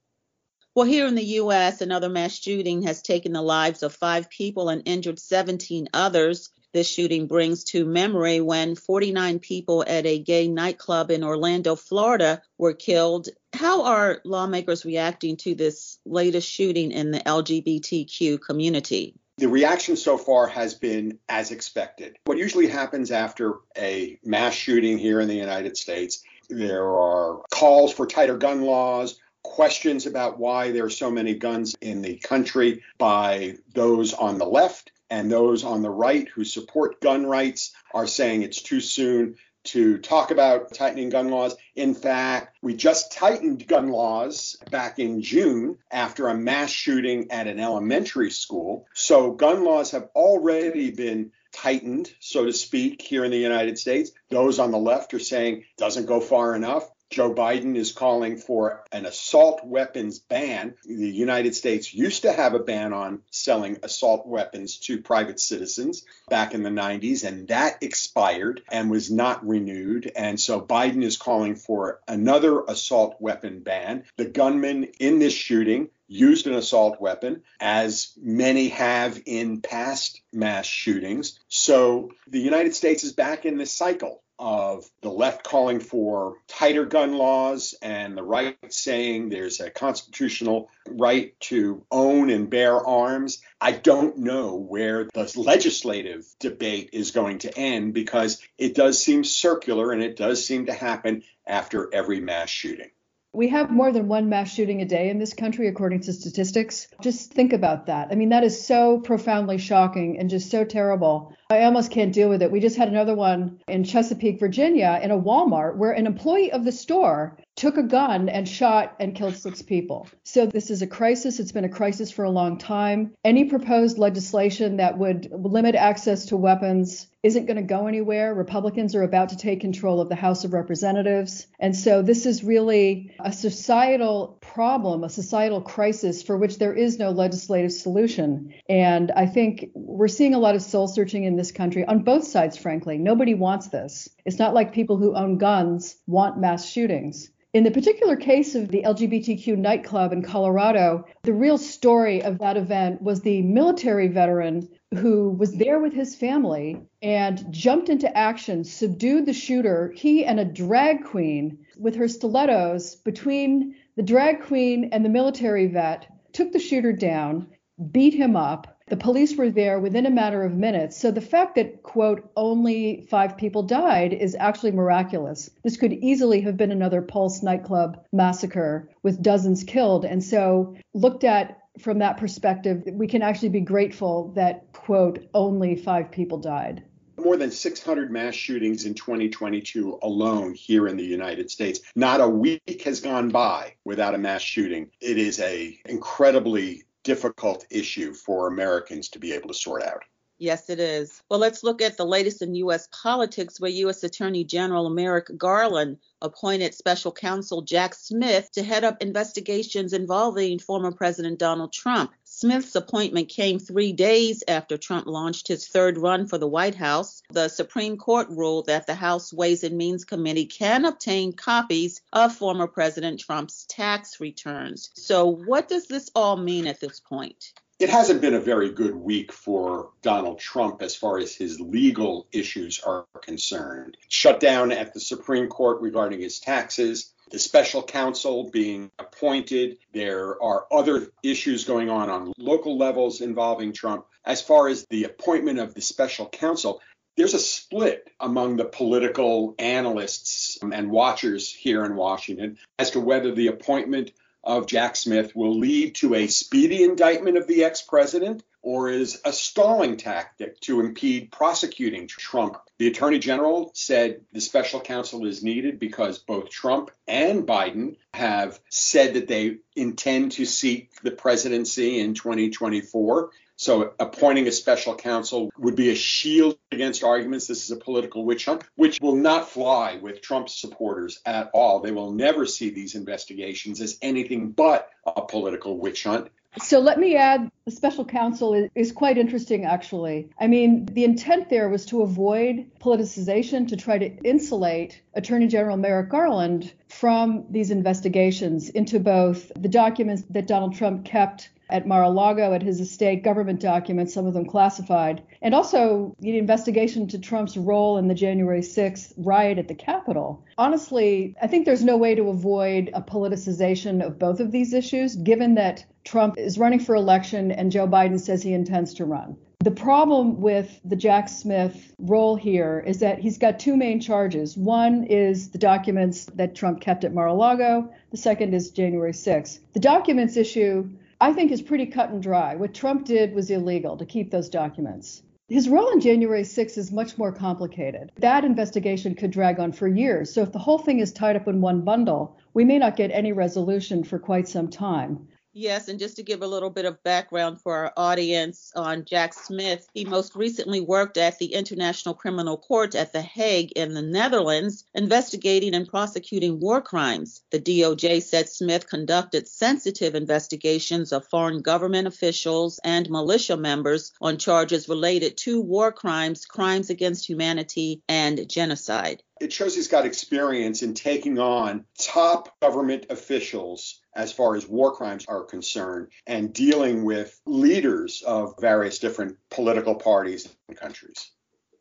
Well, 0.75 0.87
here 0.87 1.07
in 1.07 1.15
the 1.15 1.25
U.S., 1.41 1.83
another 1.83 2.09
mass 2.09 2.39
shooting 2.39 2.83
has 2.83 3.03
taken 3.03 3.33
the 3.33 3.43
lives 3.43 3.83
of 3.83 3.95
five 3.95 4.31
people 4.31 4.71
and 4.71 4.83
injured 4.87 5.19
17 5.19 5.89
others. 5.93 6.49
This 6.77 6.91
shooting 6.91 7.27
brings 7.27 7.65
to 7.73 7.87
memory 7.87 8.43
when 8.43 8.75
49 8.75 9.39
people 9.39 9.83
at 9.89 10.05
a 10.05 10.19
gay 10.19 10.47
nightclub 10.47 11.11
in 11.11 11.25
Orlando, 11.25 11.75
Florida 11.75 12.43
were 12.59 12.75
killed. 12.75 13.31
How 13.55 13.85
are 13.85 14.21
lawmakers 14.27 14.85
reacting 14.85 15.39
to 15.39 15.55
this 15.55 15.99
latest 16.05 16.47
shooting 16.47 16.93
in 16.93 17.13
the 17.13 17.21
LGBTQ 17.21 18.43
community? 18.43 19.15
The 19.39 19.49
reaction 19.49 19.97
so 19.97 20.19
far 20.19 20.49
has 20.49 20.75
been 20.75 21.19
as 21.31 21.51
expected. 21.51 22.19
What 22.27 22.37
usually 22.37 22.67
happens 22.67 23.11
after 23.11 23.55
a 23.79 24.19
mass 24.23 24.53
shooting 24.53 24.99
here 24.99 25.23
in 25.23 25.29
the 25.29 25.35
United 25.35 25.79
States, 25.79 26.23
there 26.51 26.87
are 26.87 27.41
calls 27.51 27.91
for 27.91 28.07
tighter 28.07 28.37
gun 28.37 28.61
laws, 28.61 29.19
questions 29.43 30.05
about 30.05 30.39
why 30.39 30.73
there 30.73 30.85
are 30.85 30.91
so 30.91 31.11
many 31.11 31.37
guns 31.37 31.75
in 31.81 32.03
the 32.03 32.17
country 32.17 32.83
by 32.99 33.57
those 33.73 34.13
on 34.13 34.37
the 34.37 34.45
left 34.45 34.93
and 35.11 35.31
those 35.31 35.65
on 35.65 35.83
the 35.83 35.91
right 35.91 36.29
who 36.29 36.45
support 36.45 37.01
gun 37.01 37.27
rights 37.27 37.73
are 37.95 38.07
saying 38.07 38.43
it's 38.43 38.63
too 38.63 38.81
soon 38.81 39.37
to 39.67 39.99
talk 39.99 40.31
about 40.31 40.73
tightening 40.73 41.11
gun 41.11 41.29
laws. 41.29 41.57
In 41.75 41.95
fact, 41.95 42.57
we 42.63 42.75
just 42.75 43.13
tightened 43.13 43.67
gun 43.67 43.89
laws 43.89 44.57
back 44.71 44.99
in 44.99 45.23
June 45.23 45.79
after 45.91 46.29
a 46.29 46.37
mass 46.37 46.71
shooting 46.71 47.31
at 47.31 47.49
an 47.49 47.59
elementary 47.59 48.31
school. 48.31 48.87
So 48.95 49.33
gun 49.33 49.65
laws 49.65 49.91
have 49.91 50.09
already 50.15 50.93
been 50.93 51.33
tightened, 51.53 52.13
so 52.21 52.45
to 52.45 52.53
speak, 52.53 53.03
here 53.03 53.25
in 53.25 53.31
the 53.31 53.39
United 53.39 53.79
States. 53.79 54.13
Those 54.31 54.59
on 54.59 54.71
the 54.71 54.79
left 54.79 55.15
are 55.15 55.19
saying 55.19 55.59
it 55.59 55.65
doesn't 55.77 56.07
go 56.07 56.21
far 56.21 56.55
enough. 56.55 56.89
Joe 57.11 57.33
Biden 57.33 57.77
is 57.77 57.93
calling 57.93 58.37
for 58.37 58.85
an 58.91 59.07
assault 59.07 59.65
weapons 59.65 60.19
ban. 60.19 60.75
The 60.85 61.09
United 61.09 61.55
States 61.55 61.95
used 61.95 62.23
to 62.23 62.33
have 62.33 62.55
a 62.55 62.59
ban 62.59 62.93
on 62.93 63.23
selling 63.31 63.79
assault 63.83 64.27
weapons 64.27 64.79
to 64.81 65.01
private 65.01 65.39
citizens 65.39 66.05
back 66.29 66.53
in 66.53 66.63
the 66.63 66.71
90s, 66.71 67.25
and 67.25 67.47
that 67.49 67.83
expired 67.83 68.63
and 68.71 68.91
was 68.91 69.11
not 69.11 69.47
renewed. 69.47 70.11
And 70.17 70.39
so 70.39 70.61
Biden 70.61 71.05
is 71.05 71.17
calling 71.17 71.55
for 71.55 72.01
another 72.09 72.63
assault 72.65 73.17
weapon 73.21 73.61
ban. 73.61 74.05
The 74.17 74.25
gunman 74.25 74.85
in 74.99 75.21
this 75.21 75.35
shooting 75.35 75.91
used 76.09 76.47
an 76.47 76.55
assault 76.55 77.01
weapon, 77.01 77.43
as 77.61 78.13
many 78.21 78.69
have 78.69 79.21
in 79.27 79.61
past 79.61 80.21
mass 80.33 80.67
shootings. 80.67 81.39
So 81.49 82.11
the 82.27 82.41
United 82.41 82.75
States 82.75 83.05
is 83.05 83.13
back 83.13 83.45
in 83.45 83.59
this 83.59 83.73
cycle 83.73 84.23
of 84.39 84.89
the 85.01 85.11
left 85.11 85.45
calling 85.45 85.81
for 85.81 86.37
tighter 86.47 86.85
gun 86.85 87.17
laws 87.17 87.75
and 87.81 88.17
the 88.17 88.23
right 88.23 88.57
saying 88.69 89.29
there's 89.29 89.61
a 89.61 89.71
constitutional 89.71 90.69
right 90.89 91.39
to 91.41 91.85
own 91.91 92.31
and 92.31 92.51
bear 92.51 92.75
arms. 92.75 93.43
I 93.61 93.73
don't 93.73 94.19
know 94.19 94.57
where 94.57 95.09
the 95.15 95.33
legislative 95.37 96.27
debate 96.39 96.91
is 96.93 97.11
going 97.11 97.39
to 97.39 97.59
end 97.59 97.95
because 97.95 98.41
it 98.59 98.75
does 98.75 99.03
seem 99.03 99.25
circular 99.25 99.93
and 99.93 100.03
it 100.03 100.17
does 100.17 100.47
seem 100.47 100.67
to 100.67 100.73
happen 100.73 101.23
after 101.47 101.93
every 101.93 102.21
mass 102.21 102.51
shooting. 102.51 102.91
We 103.37 103.49
have 103.49 103.71
more 103.71 103.93
than 103.93 104.09
one 104.09 104.31
mass 104.31 104.51
shooting 104.51 104.81
a 104.81 104.87
day 104.87 105.11
in 105.11 105.19
this 105.19 105.35
country, 105.35 105.69
according 105.69 106.01
to 106.01 106.15
statistics. 106.15 106.89
Just 107.03 107.35
think 107.35 107.53
about 107.53 107.85
that. 107.85 108.09
I 108.11 108.15
mean, 108.15 108.31
that 108.31 108.45
is 108.45 108.67
so 108.67 108.99
profoundly 108.99 109.59
shocking 109.59 110.19
and 110.19 110.31
just 110.31 110.51
so 110.51 110.65
terrible. 110.65 111.37
I 111.49 111.63
almost 111.63 111.93
can't 111.93 112.13
deal 112.13 112.29
with 112.29 112.43
it. 112.43 112.51
We 112.51 112.59
just 112.59 112.77
had 112.77 112.89
another 112.89 113.15
one 113.15 113.61
in 113.69 113.85
Chesapeake, 113.85 114.41
Virginia, 114.41 114.99
in 115.01 115.13
a 115.13 115.19
Walmart 115.19 115.77
where 115.77 115.93
an 115.93 116.07
employee 116.07 116.51
of 116.51 116.65
the 116.65 116.73
store 116.73 117.39
took 117.55 117.79
a 117.79 117.83
gun 117.83 118.29
and 118.29 118.49
shot 118.49 118.97
and 119.01 119.15
killed 119.15 119.37
six 119.37 119.63
people. 119.63 120.09
So 120.25 120.47
this 120.47 120.71
is 120.71 120.83
a 120.83 120.87
crisis. 120.87 121.41
It's 121.41 121.53
been 121.53 121.65
a 121.65 121.71
crisis 121.71 122.11
for 122.11 122.25
a 122.25 122.31
long 122.31 122.59
time. 122.59 123.13
Any 123.25 123.45
proposed 123.45 123.97
legislation 123.97 124.77
that 124.77 124.99
would 124.99 125.31
limit 125.33 125.75
access 125.75 126.27
to 126.27 126.37
weapons 126.37 127.07
isn't 127.23 127.47
going 127.47 127.57
to 127.57 127.63
go 127.63 127.87
anywhere. 127.87 128.35
Republicans 128.35 128.95
are 128.95 129.03
about 129.03 129.31
to 129.31 129.37
take 129.37 129.61
control 129.61 130.01
of 130.01 130.09
the 130.09 130.15
House 130.15 130.45
of 130.45 130.53
Representatives. 130.53 131.47
And 131.59 131.75
so 131.75 132.03
this 132.03 132.27
is 132.27 132.45
really 132.45 133.17
a 133.19 133.33
societal 133.33 134.39
problem, 134.41 135.03
a 135.03 135.09
societal 135.09 135.63
crisis 135.63 136.23
for 136.23 136.37
which 136.37 136.59
there 136.59 136.75
is 136.75 136.99
no 136.99 137.11
legislative 137.11 137.73
solution. 137.73 138.55
And 138.69 139.11
I 139.11 139.27
think 139.27 139.71
we're 139.75 140.09
seeing 140.09 140.35
a 140.35 140.39
lot 140.39 140.55
of 140.55 140.63
soul 140.63 140.87
searching 140.87 141.25
in 141.25 141.36
this 141.37 141.53
country 141.53 141.85
on 141.85 142.03
both 142.03 142.25
sides, 142.25 142.57
frankly. 142.57 142.99
Nobody 142.99 143.35
wants 143.35 143.69
this. 143.69 144.09
It's 144.25 144.39
not 144.39 144.55
like 144.55 144.73
people 144.73 144.97
who 144.97 145.15
own 145.15 145.39
guns 145.39 145.97
want 146.07 146.39
mass 146.39 146.69
shootings. 146.69 147.31
In 147.57 147.65
the 147.65 147.71
particular 147.71 148.17
case 148.17 148.55
of 148.55 148.69
the 148.69 148.83
LGBTQ 148.83 149.57
nightclub 149.57 150.13
in 150.13 150.21
Colorado, 150.21 151.07
the 151.23 151.33
real 151.33 151.57
story 151.57 152.23
of 152.23 152.39
that 152.41 152.59
event 152.59 153.01
was 153.01 153.23
the 153.23 153.41
military 153.41 154.09
veteran 154.09 154.69
who 154.95 155.31
was 155.31 155.55
there 155.55 155.81
with 155.81 155.95
his 155.95 156.15
family 156.15 156.83
and 157.01 157.51
jumped 157.51 157.89
into 157.89 158.15
action, 158.15 158.63
subdued 158.63 159.25
the 159.25 159.33
shooter, 159.33 159.91
he 159.97 160.23
and 160.23 160.39
a 160.39 160.45
drag 160.45 161.05
queen 161.05 161.59
with 161.79 161.95
her 161.95 162.09
stilettos 162.09 162.97
between 162.97 163.75
the 163.97 164.03
drag 164.03 164.43
queen 164.43 164.91
and 164.93 165.03
the 165.03 165.09
military 165.09 165.67
vet, 165.67 166.07
took 166.35 166.53
the 166.53 166.59
shooter 166.59 166.93
down, 166.93 167.47
beat 167.91 168.13
him 168.13 168.37
up, 168.37 168.76
the 168.89 168.97
police 168.97 169.37
were 169.37 169.51
there 169.51 169.81
within 169.81 170.07
a 170.07 170.11
matter 170.11 170.45
of 170.45 170.55
minutes. 170.55 170.97
So 170.97 171.11
the 171.11 171.21
fact 171.21 171.57
that, 171.57 171.83
quote, 171.83 172.31
only 172.37 173.07
five 173.11 173.37
people 173.37 173.65
died 173.65 174.13
is 174.13 174.37
actually 174.39 174.71
miraculous. 174.73 175.51
This 175.65 175.77
could 175.77 175.93
easily 175.93 176.41
have 176.43 176.57
been 176.57 176.71
another 176.71 177.03
Pulse 177.03 177.43
nightclub 177.43 178.05
massacre 178.13 178.89
with 179.03 179.23
dozens 179.23 179.65
killed. 179.65 180.05
And 180.05 180.23
so, 180.23 180.77
looked 180.95 181.25
at 181.25 181.59
from 181.81 181.99
that 181.99 182.17
perspective, 182.17 182.85
we 182.87 183.09
can 183.09 183.23
actually 183.23 183.51
be 183.51 183.61
grateful 183.61 184.33
that, 184.37 184.73
quote, 184.73 185.29
only 185.35 185.77
five 185.77 186.11
people 186.11 186.39
died 186.39 186.83
more 187.19 187.37
than 187.37 187.51
600 187.51 188.11
mass 188.11 188.35
shootings 188.35 188.85
in 188.85 188.95
2022 188.95 189.99
alone 190.03 190.55
here 190.55 190.87
in 190.87 190.97
the 190.97 191.05
United 191.05 191.51
States. 191.51 191.81
Not 191.97 192.21
a 192.21 192.29
week 192.29 192.83
has 192.85 193.01
gone 193.01 193.31
by 193.31 193.75
without 193.85 194.15
a 194.15 194.19
mass 194.19 194.43
shooting. 194.43 194.91
It 195.01 195.19
is 195.19 195.41
a 195.41 195.77
incredibly 195.87 196.85
difficult 197.07 197.65
issue 197.71 198.13
for 198.13 198.49
Americans 198.49 199.09
to 199.11 199.21
be 199.21 199.33
able 199.33 199.49
to 199.49 199.55
sort 199.55 199.85
out. 199.85 200.03
Yes, 200.39 200.69
it 200.69 200.81
is. 200.81 201.23
Well, 201.31 201.39
let's 201.39 201.63
look 201.63 201.81
at 201.81 201.97
the 201.97 202.05
latest 202.05 202.43
in 202.43 202.55
U.S. 202.57 202.89
politics, 202.93 203.59
where 203.59 203.71
U.S. 203.71 204.03
Attorney 204.03 204.45
General 204.45 204.91
Merrick 204.91 205.31
Garland 205.39 205.97
appointed 206.21 206.75
special 206.75 207.11
counsel 207.11 207.63
Jack 207.63 207.95
Smith 207.95 208.51
to 208.53 208.63
head 208.63 208.85
up 208.85 209.01
investigations 209.01 209.95
involving 209.95 210.59
former 210.59 210.93
President 210.93 211.39
Donald 211.39 211.73
Trump. 211.73 212.13
Smith's 212.39 212.75
appointment 212.75 213.31
came 213.31 213.59
three 213.59 213.95
days 213.95 214.45
after 214.47 214.77
Trump 214.77 215.07
launched 215.07 215.49
his 215.49 215.67
third 215.67 215.97
run 215.97 216.27
for 216.27 216.37
the 216.37 216.47
White 216.47 216.75
House. 216.75 217.23
The 217.31 217.49
Supreme 217.49 217.97
Court 217.97 218.29
ruled 218.29 218.67
that 218.67 218.87
the 218.87 218.95
House 218.95 219.33
Ways 219.33 219.65
and 219.65 219.75
Means 219.79 220.05
Committee 220.05 220.45
can 220.45 220.85
obtain 220.85 221.33
copies 221.33 222.03
of 222.13 222.37
former 222.37 222.67
President 222.67 223.21
Trump's 223.21 223.65
tax 223.71 224.21
returns. 224.21 224.91
So, 224.93 225.25
what 225.25 225.71
does 225.71 225.87
this 225.87 226.11
all 226.15 226.37
mean 226.37 226.67
at 226.67 226.79
this 226.79 227.01
point? 227.01 227.55
it 227.79 227.91
hasn't 227.91 228.23
been 228.23 228.35
a 228.35 228.41
very 228.41 228.71
good 228.71 228.95
week 228.95 229.33
for 229.33 229.91
Donald 230.01 230.39
Trump 230.39 230.81
as 230.81 230.97
far 230.97 231.19
as 231.19 231.35
his 231.35 231.61
legal 231.61 232.27
issues 232.33 232.81
are 232.81 233.07
concerned. 233.23 233.99
Shutdown 234.09 234.73
at 234.73 234.95
the 234.95 235.01
Supreme 235.01 235.49
Court 235.49 235.83
regarding 235.83 236.21
his 236.21 236.41
taxes, 236.41 237.13
the 237.31 237.39
special 237.39 237.83
counsel 237.83 238.51
being 238.51 238.91
appointed. 238.99 239.79
There 239.93 240.41
are 240.43 240.67
other 240.73 241.09
issues 241.23 241.65
going 241.65 241.91
on 241.91 242.11
on 242.11 242.33
local 242.39 242.79
levels 242.79 243.21
involving 243.21 243.73
Trump. 243.73 244.07
As 244.25 244.43
far 244.43 244.69
as 244.69 244.87
the 244.91 245.05
appointment 245.05 245.59
of 245.59 245.75
the 245.75 245.81
special 245.81 246.29
counsel, 246.29 246.81
there's 247.17 247.35
a 247.35 247.39
split 247.39 248.11
among 248.21 248.57
the 248.57 248.65
political 248.65 249.55
analysts 249.59 250.59
and 250.61 250.91
watchers 250.91 251.53
here 251.53 251.85
in 251.85 251.97
Washington 251.97 252.59
as 252.79 252.91
to 252.93 253.01
whether 253.01 253.33
the 253.33 253.49
appointment 253.49 254.13
of 254.45 254.67
Jack 254.67 254.95
Smith 254.95 255.35
will 255.35 255.59
lead 255.59 255.97
to 255.97 256.15
a 256.15 256.29
speedy 256.29 256.85
indictment 256.85 257.37
of 257.37 257.47
the 257.47 257.65
ex 257.65 257.83
president 257.83 258.45
or 258.67 258.91
is 258.91 259.21
a 259.25 259.33
stalling 259.33 259.97
tactic 259.97 260.59
to 260.59 260.81
impede 260.81 261.31
prosecuting 261.31 262.09
Trump. 262.09 262.57
The 262.79 262.89
attorney 262.89 263.21
general 263.21 263.71
said 263.75 264.23
the 264.33 264.41
special 264.41 264.81
counsel 264.81 265.25
is 265.25 265.41
needed 265.41 265.79
because 265.79 266.19
both 266.19 266.51
Trump 266.51 266.91
and 267.07 267.47
Biden 267.47 267.95
have 268.13 268.59
said 268.69 269.15
that 269.15 269.29
they 269.29 269.59
intend 269.77 270.33
to 270.33 270.45
seek 270.45 271.01
the 271.01 271.13
presidency 271.13 272.01
in 272.01 272.15
2024. 272.15 273.31
So 273.55 273.93
appointing 274.01 274.49
a 274.49 274.53
special 274.53 274.97
counsel 274.97 275.49
would 275.57 275.77
be 275.77 275.91
a 275.91 275.95
shield 275.95 276.59
against 276.73 277.05
arguments 277.05 277.47
this 277.47 277.63
is 277.63 277.71
a 277.71 277.77
political 277.77 278.25
witch 278.25 278.47
hunt, 278.47 278.65
which 278.75 279.01
will 279.01 279.15
not 279.15 279.49
fly 279.49 280.01
with 280.03 280.23
Trump 280.23 280.49
supporters 280.49 281.21
at 281.25 281.51
all. 281.55 281.79
They 281.79 281.93
will 281.93 282.11
never 282.11 282.45
see 282.47 282.71
these 282.71 282.97
investigations 282.97 283.81
as 283.81 283.97
anything 284.03 284.51
but 284.51 284.91
a 285.07 285.23
political 285.23 285.79
witch 285.79 286.03
hunt. 286.03 286.31
So 286.63 286.81
let 286.81 286.99
me 286.99 287.17
add 287.17 287.51
the 287.65 287.71
special 287.71 288.05
counsel 288.05 288.69
is, 288.75 288.93
quite 288.93 289.19
interesting, 289.19 289.65
actually. 289.65 290.31
I 290.41 290.47
mean, 290.47 290.87
the 290.87 291.05
intent 291.05 291.51
there 291.51 291.69
was 291.69 291.85
to 291.87 292.03
avoid 292.03 292.67
politicization, 292.81 293.69
to 293.69 293.77
try 293.77 293.99
to 293.99 294.17
insulate 294.23 295.03
Attorney 295.15 295.49
General 295.49 295.77
Merrick 295.77 296.09
Garland 296.09 296.73
from 296.89 297.45
these 297.51 297.71
investigations 297.71 298.71
into 298.71 298.99
both 299.01 299.53
the 299.55 299.69
documents 299.69 300.23
that 300.31 300.47
Donald 300.47 300.75
Trump 300.75 301.05
kept 301.05 301.51
at 301.69 301.87
Mar-a-Lago 301.87 302.53
at 302.53 302.63
his 302.63 302.81
estate, 302.81 303.25
government 303.25 303.61
documents, 303.61 304.15
some 304.15 304.27
of 304.27 304.35
them 304.35 304.47
classified, 304.47 305.23
and 305.43 305.55
also 305.55 306.15
the 306.21 306.39
investigation 306.39 307.09
to 307.09 307.19
Trump's 307.19 307.57
role 307.57 307.99
in 307.99 308.07
the 308.09 308.15
January 308.15 308.61
6th 308.61 309.13
riot 309.17 309.59
at 309.59 309.67
the 309.69 309.75
Capitol. 309.75 310.45
Honestly, 310.59 311.35
I 311.43 311.49
think 311.49 311.67
there's 311.67 311.85
no 311.85 311.97
way 311.97 312.15
to 312.15 312.29
avoid 312.29 312.91
a 312.95 313.03
politicization 313.03 314.05
of 314.05 314.19
both 314.19 314.39
of 314.39 314.53
these 314.53 314.73
issues, 314.73 315.17
given 315.17 315.57
that 315.57 315.85
Trump 316.07 316.39
is 316.39 316.57
running 316.57 316.79
for 316.79 316.95
election 316.95 317.51
and 317.51 317.73
Joe 317.73 317.89
Biden 317.89 318.21
says 318.21 318.41
he 318.41 318.53
intends 318.53 318.95
to 318.95 319.05
run. 319.05 319.37
The 319.59 319.73
problem 319.73 320.41
with 320.41 320.81
the 320.85 320.95
Jack 320.95 321.29
Smith 321.29 321.93
role 321.99 322.37
here 322.37 322.85
is 322.87 323.01
that 323.01 323.19
he's 323.19 323.39
got 323.39 323.59
two 323.59 323.77
main 323.77 323.99
charges. 323.99 324.57
One 324.57 325.03
is 325.05 325.51
the 325.51 325.59
documents 325.59 326.27
that 326.37 326.55
Trump 326.55 326.81
kept 326.81 327.03
at 327.03 327.13
Mar 327.13 327.27
a 327.27 327.35
Lago, 327.35 327.91
the 328.13 328.17
second 328.17 328.55
is 328.55 328.71
January 328.71 329.11
6th. 329.11 329.59
The 329.73 329.81
documents 329.81 330.37
issue 330.37 330.89
I 331.21 331.33
think 331.33 331.51
is 331.51 331.61
pretty 331.61 331.87
cut 331.87 332.11
and 332.11 332.23
dry. 332.23 332.55
What 332.55 332.73
Trump 332.73 333.05
did 333.05 333.35
was 333.35 333.51
illegal 333.51 333.97
to 333.97 334.07
keep 334.07 334.31
those 334.31 334.49
documents. 334.49 335.23
His 335.49 335.69
role 335.69 335.91
in 335.91 336.01
January 336.01 336.45
6 336.45 336.79
is 336.79 336.93
much 336.93 337.19
more 337.19 337.33
complicated. 337.33 338.13
That 338.19 338.45
investigation 338.45 339.17
could 339.17 339.33
drag 339.33 339.59
on 339.59 339.73
for 339.73 339.89
years. 339.89 340.33
So 340.33 340.43
if 340.43 340.53
the 340.53 340.59
whole 340.59 340.79
thing 340.79 341.01
is 341.01 341.13
tied 341.13 341.35
up 341.35 341.49
in 341.49 341.61
one 341.61 341.81
bundle, 341.81 342.37
we 342.55 342.65
may 342.65 342.79
not 342.79 342.97
get 342.97 343.11
any 343.11 343.33
resolution 343.33 344.05
for 344.05 344.19
quite 344.21 344.47
some 344.47 344.69
time. 344.69 345.27
Yes, 345.59 345.89
and 345.89 345.99
just 345.99 346.17
to 346.17 346.23
give 346.23 346.43
a 346.43 346.47
little 346.47 346.69
bit 346.69 346.85
of 346.85 347.03
background 347.03 347.63
for 347.63 347.75
our 347.75 347.93
audience 347.97 348.73
on 348.77 349.07
Jack 349.07 349.33
Smith, 349.33 349.89
he 349.95 350.05
most 350.05 350.37
recently 350.37 350.83
worked 350.83 351.17
at 351.17 351.39
the 351.39 351.55
International 351.55 352.15
Criminal 352.15 352.59
Court 352.59 352.95
at 352.95 353.15
The 353.15 353.23
Hague 353.23 353.73
in 353.73 353.95
the 353.95 354.03
Netherlands, 354.03 354.85
investigating 354.95 355.75
and 355.75 355.89
prosecuting 355.89 356.61
war 356.61 356.83
crimes. 356.83 357.41
The 357.53 357.59
DOJ 357.59 358.23
said 358.23 358.51
Smith 358.51 358.87
conducted 358.87 359.49
sensitive 359.49 360.15
investigations 360.15 361.11
of 361.11 361.27
foreign 361.27 361.63
government 361.63 362.07
officials 362.07 362.79
and 362.85 363.09
militia 363.09 363.57
members 363.57 364.13
on 364.21 364.37
charges 364.37 364.91
related 364.91 365.39
to 365.39 365.63
war 365.63 365.91
crimes, 365.91 366.45
crimes 366.45 366.91
against 366.91 367.27
humanity, 367.27 368.03
and 368.11 368.47
genocide. 368.47 369.23
It 369.41 369.53
shows 369.53 369.75
he's 369.75 369.89
got 369.89 370.07
experience 370.07 370.83
in 370.83 370.95
taking 370.95 371.39
on 371.39 371.85
top 371.99 372.59
government 372.61 373.07
officials 373.11 374.01
as 374.15 374.33
far 374.33 374.57
as 374.57 374.67
war 374.67 374.95
crimes 374.95 375.27
are 375.29 375.45
concerned 375.45 376.09
and 376.27 376.53
dealing 376.53 377.05
with 377.05 377.39
leaders 377.45 378.23
of 378.27 378.55
various 378.59 378.99
different 378.99 379.37
political 379.51 379.95
parties 379.95 380.49
and 380.69 380.79
countries. 380.79 381.31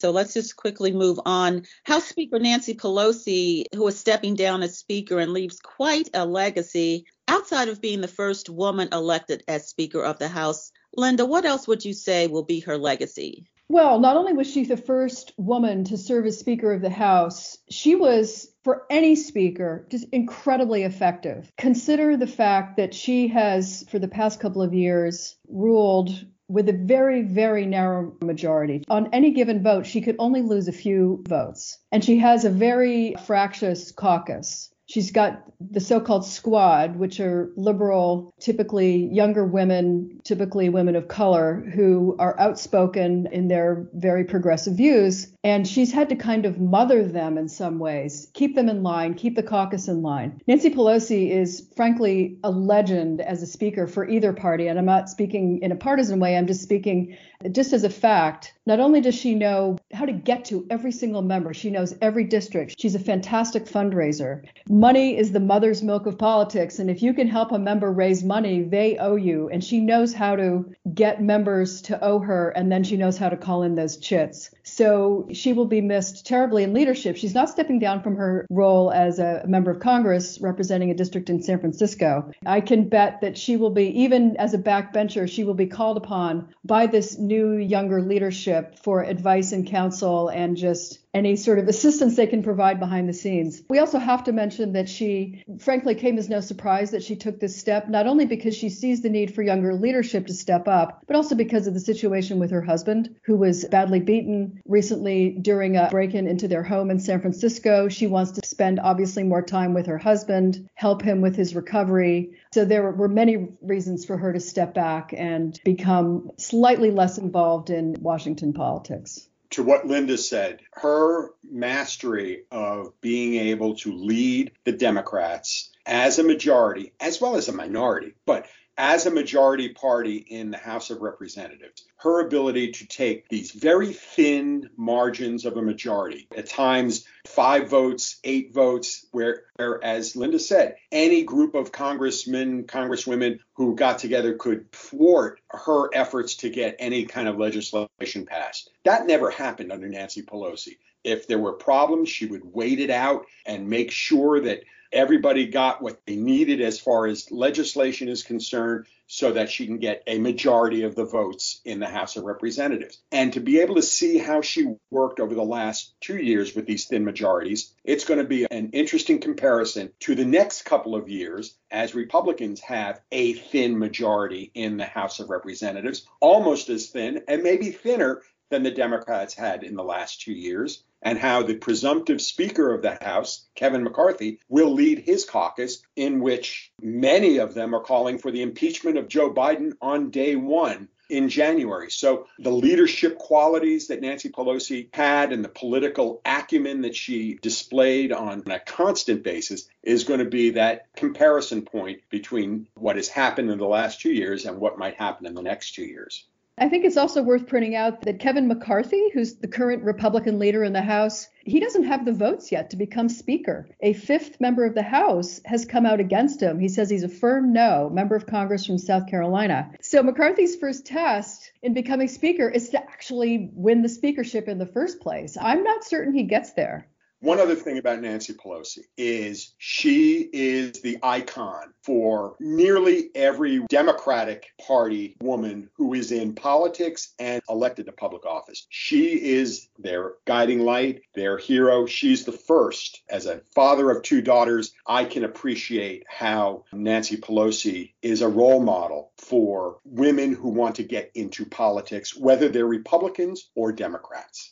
So 0.01 0.11
let's 0.11 0.33
just 0.33 0.57
quickly 0.57 0.91
move 0.91 1.19
on. 1.25 1.63
House 1.83 2.05
Speaker 2.05 2.39
Nancy 2.39 2.73
Pelosi, 2.73 3.63
who 3.73 3.87
is 3.87 3.97
stepping 3.97 4.35
down 4.35 4.61
as 4.61 4.77
Speaker 4.77 5.19
and 5.19 5.31
leaves 5.31 5.59
quite 5.59 6.09
a 6.13 6.25
legacy 6.25 7.05
outside 7.29 7.69
of 7.69 7.81
being 7.81 8.01
the 8.01 8.07
first 8.07 8.49
woman 8.49 8.89
elected 8.91 9.43
as 9.47 9.69
Speaker 9.69 10.03
of 10.03 10.19
the 10.19 10.27
House. 10.27 10.73
Linda, 10.95 11.25
what 11.25 11.45
else 11.45 11.67
would 11.67 11.85
you 11.85 11.93
say 11.93 12.27
will 12.27 12.43
be 12.43 12.59
her 12.59 12.77
legacy? 12.77 13.45
Well, 13.67 13.99
not 13.99 14.15
only 14.15 14.33
was 14.33 14.49
she 14.49 14.63
the 14.63 14.77
first 14.77 15.33
woman 15.37 15.83
to 15.85 15.97
serve 15.97 16.25
as 16.27 16.37
Speaker 16.37 16.71
of 16.71 16.81
the 16.81 16.89
House, 16.89 17.57
she 17.69 17.95
was, 17.95 18.53
for 18.63 18.85
any 18.89 19.15
speaker, 19.15 19.87
just 19.89 20.05
incredibly 20.11 20.83
effective. 20.83 21.51
Consider 21.57 22.15
the 22.15 22.27
fact 22.27 22.77
that 22.77 22.93
she 22.93 23.27
has, 23.29 23.83
for 23.89 23.97
the 23.97 24.07
past 24.07 24.39
couple 24.39 24.61
of 24.61 24.73
years, 24.73 25.35
ruled 25.49 26.25
with 26.47 26.69
a 26.69 26.73
very, 26.73 27.23
very 27.23 27.65
narrow 27.65 28.15
majority. 28.21 28.83
On 28.87 29.09
any 29.11 29.31
given 29.31 29.63
vote, 29.63 29.85
she 29.85 30.01
could 30.01 30.15
only 30.19 30.43
lose 30.43 30.67
a 30.67 30.71
few 30.71 31.23
votes. 31.27 31.79
And 31.91 32.03
she 32.03 32.19
has 32.19 32.45
a 32.45 32.51
very 32.51 33.15
fractious 33.25 33.91
caucus. 33.91 34.69
She's 34.87 35.11
got 35.11 35.43
the 35.59 35.79
so 35.79 35.99
called 35.99 36.25
squad, 36.25 36.97
which 36.97 37.19
are 37.19 37.51
liberal, 37.55 38.33
typically 38.39 39.07
younger 39.07 39.45
women, 39.45 40.19
typically 40.23 40.69
women 40.69 40.95
of 40.95 41.07
color, 41.07 41.65
who 41.73 42.15
are 42.19 42.39
outspoken 42.39 43.27
in 43.31 43.47
their 43.47 43.87
very 43.93 44.23
progressive 44.23 44.75
views. 44.75 45.27
And 45.43 45.67
she's 45.67 45.91
had 45.91 46.09
to 46.09 46.15
kind 46.15 46.45
of 46.45 46.59
mother 46.59 47.07
them 47.07 47.37
in 47.37 47.47
some 47.47 47.79
ways, 47.79 48.29
keep 48.33 48.55
them 48.55 48.69
in 48.69 48.83
line, 48.83 49.13
keep 49.13 49.35
the 49.35 49.43
caucus 49.43 49.87
in 49.87 50.01
line. 50.01 50.41
Nancy 50.47 50.69
Pelosi 50.69 51.31
is, 51.31 51.67
frankly, 51.75 52.37
a 52.43 52.51
legend 52.51 53.21
as 53.21 53.41
a 53.41 53.47
speaker 53.47 53.87
for 53.87 54.07
either 54.07 54.33
party. 54.33 54.67
And 54.67 54.77
I'm 54.77 54.85
not 54.85 55.09
speaking 55.09 55.59
in 55.61 55.71
a 55.71 55.75
partisan 55.75 56.19
way, 56.19 56.37
I'm 56.37 56.47
just 56.47 56.61
speaking 56.63 57.17
just 57.51 57.73
as 57.73 57.83
a 57.83 57.89
fact. 57.89 58.53
Not 58.65 58.79
only 58.79 59.01
does 59.01 59.15
she 59.15 59.35
know 59.35 59.77
how 59.93 60.05
to 60.05 60.13
get 60.13 60.45
to 60.45 60.65
every 60.69 60.91
single 60.91 61.21
member, 61.21 61.53
she 61.53 61.69
knows 61.69 61.95
every 62.01 62.23
district. 62.23 62.75
She's 62.79 62.95
a 62.95 62.99
fantastic 62.99 63.65
fundraiser. 63.65 64.43
Money 64.75 65.17
is 65.17 65.31
the 65.31 65.39
mother's 65.39 65.81
milk 65.81 66.05
of 66.05 66.17
politics. 66.17 66.79
And 66.79 66.89
if 66.91 67.01
you 67.01 67.13
can 67.13 67.29
help 67.29 67.53
a 67.53 67.57
member 67.57 67.89
raise 67.93 68.25
money, 68.25 68.61
they 68.61 68.97
owe 68.97 69.15
you. 69.15 69.47
And 69.47 69.63
she 69.63 69.79
knows 69.79 70.13
how 70.13 70.35
to 70.35 70.69
get 70.93 71.23
members 71.23 71.81
to 71.83 72.03
owe 72.03 72.19
her. 72.19 72.49
And 72.49 72.69
then 72.69 72.83
she 72.83 72.97
knows 72.97 73.17
how 73.17 73.29
to 73.29 73.37
call 73.37 73.63
in 73.63 73.75
those 73.75 73.95
chits. 73.95 74.49
So 74.63 75.29
she 75.31 75.53
will 75.53 75.65
be 75.65 75.79
missed 75.79 76.25
terribly 76.25 76.63
in 76.63 76.73
leadership. 76.73 77.15
She's 77.15 77.33
not 77.33 77.49
stepping 77.49 77.79
down 77.79 78.03
from 78.03 78.17
her 78.17 78.45
role 78.49 78.91
as 78.91 79.17
a 79.17 79.45
member 79.47 79.71
of 79.71 79.79
Congress 79.79 80.41
representing 80.41 80.91
a 80.91 80.93
district 80.93 81.29
in 81.29 81.41
San 81.41 81.61
Francisco. 81.61 82.29
I 82.45 82.59
can 82.59 82.89
bet 82.89 83.21
that 83.21 83.37
she 83.37 83.55
will 83.55 83.69
be, 83.69 84.01
even 84.01 84.35
as 84.35 84.53
a 84.53 84.57
backbencher, 84.57 85.29
she 85.29 85.45
will 85.45 85.53
be 85.53 85.67
called 85.67 85.95
upon 85.95 86.49
by 86.65 86.87
this 86.87 87.17
new 87.17 87.53
younger 87.53 88.01
leadership 88.01 88.77
for 88.79 89.03
advice 89.03 89.53
and 89.53 89.65
counsel 89.65 90.27
and 90.27 90.57
just 90.57 90.99
any 91.15 91.37
sort 91.37 91.57
of 91.57 91.67
assistance 91.67 92.15
they 92.15 92.27
can 92.27 92.43
provide 92.43 92.79
behind 92.79 93.07
the 93.07 93.13
scenes. 93.13 93.63
We 93.69 93.79
also 93.79 93.97
have 93.97 94.25
to 94.25 94.33
mention 94.33 94.73
that 94.73 94.89
she, 94.89 95.43
frankly, 95.59 95.95
came 95.95 96.17
as 96.17 96.29
no 96.29 96.41
surprise 96.41 96.91
that 96.91 97.03
she 97.03 97.15
took 97.15 97.39
this 97.39 97.55
step, 97.55 97.87
not 97.87 98.05
only 98.05 98.25
because 98.25 98.55
she 98.55 98.69
sees 98.69 99.01
the 99.01 99.09
need 99.09 99.33
for 99.33 99.41
younger 99.41 99.73
leadership 99.73 100.27
to 100.27 100.33
step 100.33 100.67
up, 100.67 101.01
but 101.07 101.15
also 101.15 101.33
because 101.33 101.67
of 101.67 101.73
the 101.73 101.79
situation 101.79 102.37
with 102.37 102.51
her 102.51 102.61
husband, 102.61 103.15
who 103.23 103.37
was 103.37 103.63
badly 103.65 104.01
beaten 104.01 104.61
recently 104.67 105.29
during 105.41 105.77
a 105.77 105.87
break 105.89 106.13
in 106.13 106.27
into 106.27 106.49
their 106.49 106.63
home 106.63 106.91
in 106.91 106.99
San 106.99 107.21
Francisco. 107.21 107.87
She 107.87 108.07
wants 108.07 108.31
to 108.33 108.45
spend 108.45 108.81
obviously 108.81 109.23
more 109.23 109.41
time 109.41 109.73
with 109.73 109.85
her 109.87 109.97
husband, 109.97 110.67
help 110.75 111.01
him 111.01 111.21
with 111.21 111.37
his 111.37 111.55
recovery. 111.55 112.31
So 112.53 112.65
there 112.65 112.91
were 112.91 113.07
many 113.07 113.47
reasons 113.61 114.03
for 114.03 114.17
her 114.17 114.33
to 114.33 114.39
step 114.41 114.73
back 114.73 115.13
and 115.15 115.57
become 115.63 116.31
slightly 116.37 116.91
less 116.91 117.17
involved 117.17 117.69
in 117.69 117.95
Washington 118.01 118.51
politics 118.51 119.29
to 119.55 119.63
what 119.63 119.87
Linda 119.87 120.17
said, 120.17 120.59
her 120.73 121.29
mastery 121.49 122.43
of 122.51 122.99
being 122.99 123.35
able 123.47 123.75
to 123.77 123.93
lead 123.93 124.51
the 124.65 124.73
Democrats 124.73 125.71
as 125.85 126.19
a 126.19 126.23
majority, 126.23 126.91
as 126.99 127.21
well 127.21 127.37
as 127.37 127.47
a 127.47 127.53
minority, 127.53 128.15
but 128.25 128.47
as 128.77 129.05
a 129.05 129.11
majority 129.11 129.69
party 129.69 130.17
in 130.17 130.51
the 130.51 130.57
House 130.57 130.89
of 130.89 131.01
Representatives, 131.01 131.85
her 131.97 132.19
ability 132.25 132.71
to 132.71 132.87
take 132.87 133.27
these 133.29 133.51
very 133.51 133.93
thin 133.93 134.69
margins 134.75 135.45
of 135.45 135.57
a 135.57 135.61
majority, 135.61 136.27
at 136.35 136.47
times 136.47 137.05
five 137.25 137.69
votes, 137.69 138.19
eight 138.23 138.53
votes, 138.53 139.05
where, 139.11 139.43
where, 139.55 139.83
as 139.83 140.15
Linda 140.15 140.39
said, 140.39 140.75
any 140.91 141.23
group 141.23 141.55
of 141.55 141.71
congressmen, 141.71 142.65
congresswomen 142.65 143.39
who 143.53 143.75
got 143.75 143.99
together 143.99 144.33
could 144.35 144.71
thwart 144.71 145.39
her 145.49 145.89
efforts 145.93 146.35
to 146.37 146.49
get 146.49 146.75
any 146.79 147.05
kind 147.05 147.27
of 147.27 147.37
legislation 147.37 148.25
passed. 148.25 148.69
That 148.83 149.07
never 149.07 149.29
happened 149.29 149.71
under 149.71 149.87
Nancy 149.87 150.21
Pelosi. 150.21 150.77
If 151.03 151.27
there 151.27 151.39
were 151.39 151.53
problems, 151.53 152.09
she 152.09 152.25
would 152.25 152.43
wait 152.43 152.79
it 152.79 152.89
out 152.89 153.27
and 153.45 153.69
make 153.69 153.91
sure 153.91 154.41
that 154.41 154.63
everybody 154.95 155.45
got 155.45 155.81
what 155.81 156.01
they 156.07 156.15
needed 156.15 156.61
as 156.61 156.79
far 156.79 157.05
as 157.05 157.29
legislation 157.29 158.07
is 158.07 158.23
concerned 158.23 158.87
so 159.07 159.33
that 159.33 159.51
she 159.51 159.67
can 159.67 159.77
get 159.77 160.01
a 160.07 160.17
majority 160.17 160.81
of 160.83 160.95
the 160.95 161.05
votes 161.05 161.61
in 161.63 161.79
the 161.79 161.87
House 161.87 162.15
of 162.15 162.23
Representatives. 162.23 162.99
And 163.11 163.33
to 163.33 163.39
be 163.39 163.59
able 163.59 163.75
to 163.75 163.81
see 163.83 164.17
how 164.17 164.41
she 164.41 164.75
worked 164.89 165.19
over 165.19 165.35
the 165.35 165.43
last 165.43 165.93
two 166.01 166.17
years 166.17 166.55
with 166.55 166.65
these 166.65 166.85
thin 166.85 167.05
majorities, 167.05 167.71
it's 167.83 168.05
going 168.05 168.19
to 168.19 168.25
be 168.25 168.47
an 168.49 168.71
interesting 168.71 169.19
comparison 169.19 169.91
to 169.99 170.15
the 170.15 170.25
next 170.25 170.63
couple 170.63 170.95
of 170.95 171.09
years 171.09 171.55
as 171.69 171.93
Republicans 171.93 172.61
have 172.61 172.99
a 173.11 173.33
thin 173.33 173.77
majority 173.77 174.49
in 174.55 174.77
the 174.77 174.85
House 174.85 175.19
of 175.19 175.29
Representatives, 175.29 176.07
almost 176.19 176.69
as 176.69 176.87
thin 176.87 177.21
and 177.27 177.43
maybe 177.43 177.69
thinner 177.69 178.21
than 178.49 178.63
the 178.63 178.71
Democrats 178.71 179.33
had 179.33 179.63
in 179.63 179.75
the 179.75 179.83
last 179.83 180.21
two 180.21 180.33
years, 180.33 180.83
and 181.05 181.19
how 181.19 181.43
the 181.43 181.55
presumptive 181.55 182.19
Speaker 182.19 182.73
of 182.73 182.81
the 182.81 182.97
House, 182.99 183.45
Kevin 183.53 183.83
McCarthy, 183.83 184.39
will 184.49 184.73
lead 184.73 184.99
his 184.99 185.23
caucus, 185.23 185.83
in 185.95 186.19
which 186.19 186.71
many 186.81 187.37
of 187.37 187.53
them 187.53 187.75
are 187.75 187.83
calling 187.83 188.17
for 188.17 188.31
the 188.31 188.41
impeachment 188.41 188.97
of 188.97 189.07
Joe 189.07 189.31
Biden 189.31 189.73
on 189.81 190.09
day 190.09 190.35
one 190.35 190.89
in 191.07 191.29
January. 191.29 191.91
So 191.91 192.25
the 192.39 192.51
leadership 192.51 193.19
qualities 193.19 193.87
that 193.87 194.01
Nancy 194.01 194.29
Pelosi 194.29 194.89
had 194.91 195.31
and 195.31 195.45
the 195.45 195.49
political 195.49 196.21
acumen 196.25 196.81
that 196.81 196.95
she 196.95 197.35
displayed 197.35 198.11
on 198.11 198.41
a 198.47 198.59
constant 198.59 199.23
basis 199.23 199.67
is 199.83 200.05
going 200.05 200.19
to 200.19 200.25
be 200.25 200.51
that 200.51 200.87
comparison 200.95 201.61
point 201.61 202.01
between 202.09 202.67
what 202.73 202.95
has 202.95 203.07
happened 203.07 203.51
in 203.51 203.59
the 203.59 203.67
last 203.67 204.01
two 204.01 204.11
years 204.11 204.45
and 204.45 204.57
what 204.57 204.79
might 204.79 204.95
happen 204.95 205.27
in 205.27 205.35
the 205.35 205.43
next 205.43 205.75
two 205.75 205.85
years. 205.85 206.25
I 206.57 206.69
think 206.69 206.85
it's 206.85 206.95
also 206.95 207.21
worth 207.21 207.47
pointing 207.47 207.75
out 207.75 208.03
that 208.03 208.19
Kevin 208.19 208.47
McCarthy, 208.47 209.09
who's 209.13 209.35
the 209.35 209.47
current 209.47 209.83
Republican 209.83 210.39
leader 210.39 210.63
in 210.63 210.71
the 210.71 210.81
House, 210.81 211.27
he 211.43 211.59
doesn't 211.59 211.83
have 211.83 212.05
the 212.05 212.13
votes 212.13 212.49
yet 212.49 212.69
to 212.69 212.77
become 212.77 213.09
Speaker. 213.09 213.67
A 213.81 213.91
fifth 213.91 214.39
member 214.39 214.65
of 214.65 214.73
the 214.73 214.81
House 214.81 215.41
has 215.43 215.65
come 215.65 215.85
out 215.85 215.99
against 215.99 216.41
him. 216.41 216.57
He 216.57 216.69
says 216.69 216.89
he's 216.89 217.03
a 217.03 217.09
firm 217.09 217.51
no, 217.51 217.89
member 217.89 218.15
of 218.15 218.25
Congress 218.25 218.65
from 218.65 218.77
South 218.77 219.07
Carolina. 219.07 219.69
So 219.81 220.01
McCarthy's 220.01 220.55
first 220.55 220.85
test 220.85 221.51
in 221.61 221.73
becoming 221.73 222.07
Speaker 222.07 222.47
is 222.47 222.69
to 222.69 222.81
actually 222.81 223.49
win 223.53 223.81
the 223.81 223.89
speakership 223.89 224.47
in 224.47 224.57
the 224.57 224.65
first 224.65 225.01
place. 225.01 225.37
I'm 225.39 225.61
not 225.61 225.83
certain 225.83 226.13
he 226.13 226.23
gets 226.23 226.53
there. 226.53 226.87
One 227.25 227.39
other 227.39 227.55
thing 227.55 227.79
about 227.79 228.01
Nancy 228.01 228.33
Pelosi 228.33 228.83
is 228.97 229.55
she 229.57 230.29
is 230.31 230.73
the 230.83 230.99
icon 231.01 231.73
for 231.81 232.35
nearly 232.39 233.09
every 233.15 233.65
Democratic 233.67 234.51
Party 234.61 235.15
woman 235.19 235.71
who 235.73 235.95
is 235.95 236.11
in 236.11 236.35
politics 236.35 237.15
and 237.17 237.41
elected 237.49 237.87
to 237.87 237.93
public 237.93 238.27
office. 238.27 238.67
She 238.69 239.13
is 239.13 239.69
their 239.79 240.13
guiding 240.25 240.59
light, 240.59 241.01
their 241.15 241.39
hero. 241.39 241.87
She's 241.87 242.25
the 242.25 242.31
first. 242.31 243.01
As 243.09 243.25
a 243.25 243.41
father 243.55 243.89
of 243.89 244.03
two 244.03 244.21
daughters, 244.21 244.73
I 244.85 245.05
can 245.05 245.23
appreciate 245.23 246.03
how 246.07 246.65
Nancy 246.73 247.17
Pelosi 247.17 247.93
is 248.03 248.21
a 248.21 248.29
role 248.29 248.61
model 248.61 249.13
for 249.17 249.79
women 249.83 250.31
who 250.35 250.49
want 250.49 250.75
to 250.75 250.83
get 250.83 251.09
into 251.15 251.47
politics, 251.47 252.15
whether 252.15 252.49
they're 252.49 252.67
Republicans 252.67 253.49
or 253.55 253.71
Democrats. 253.71 254.51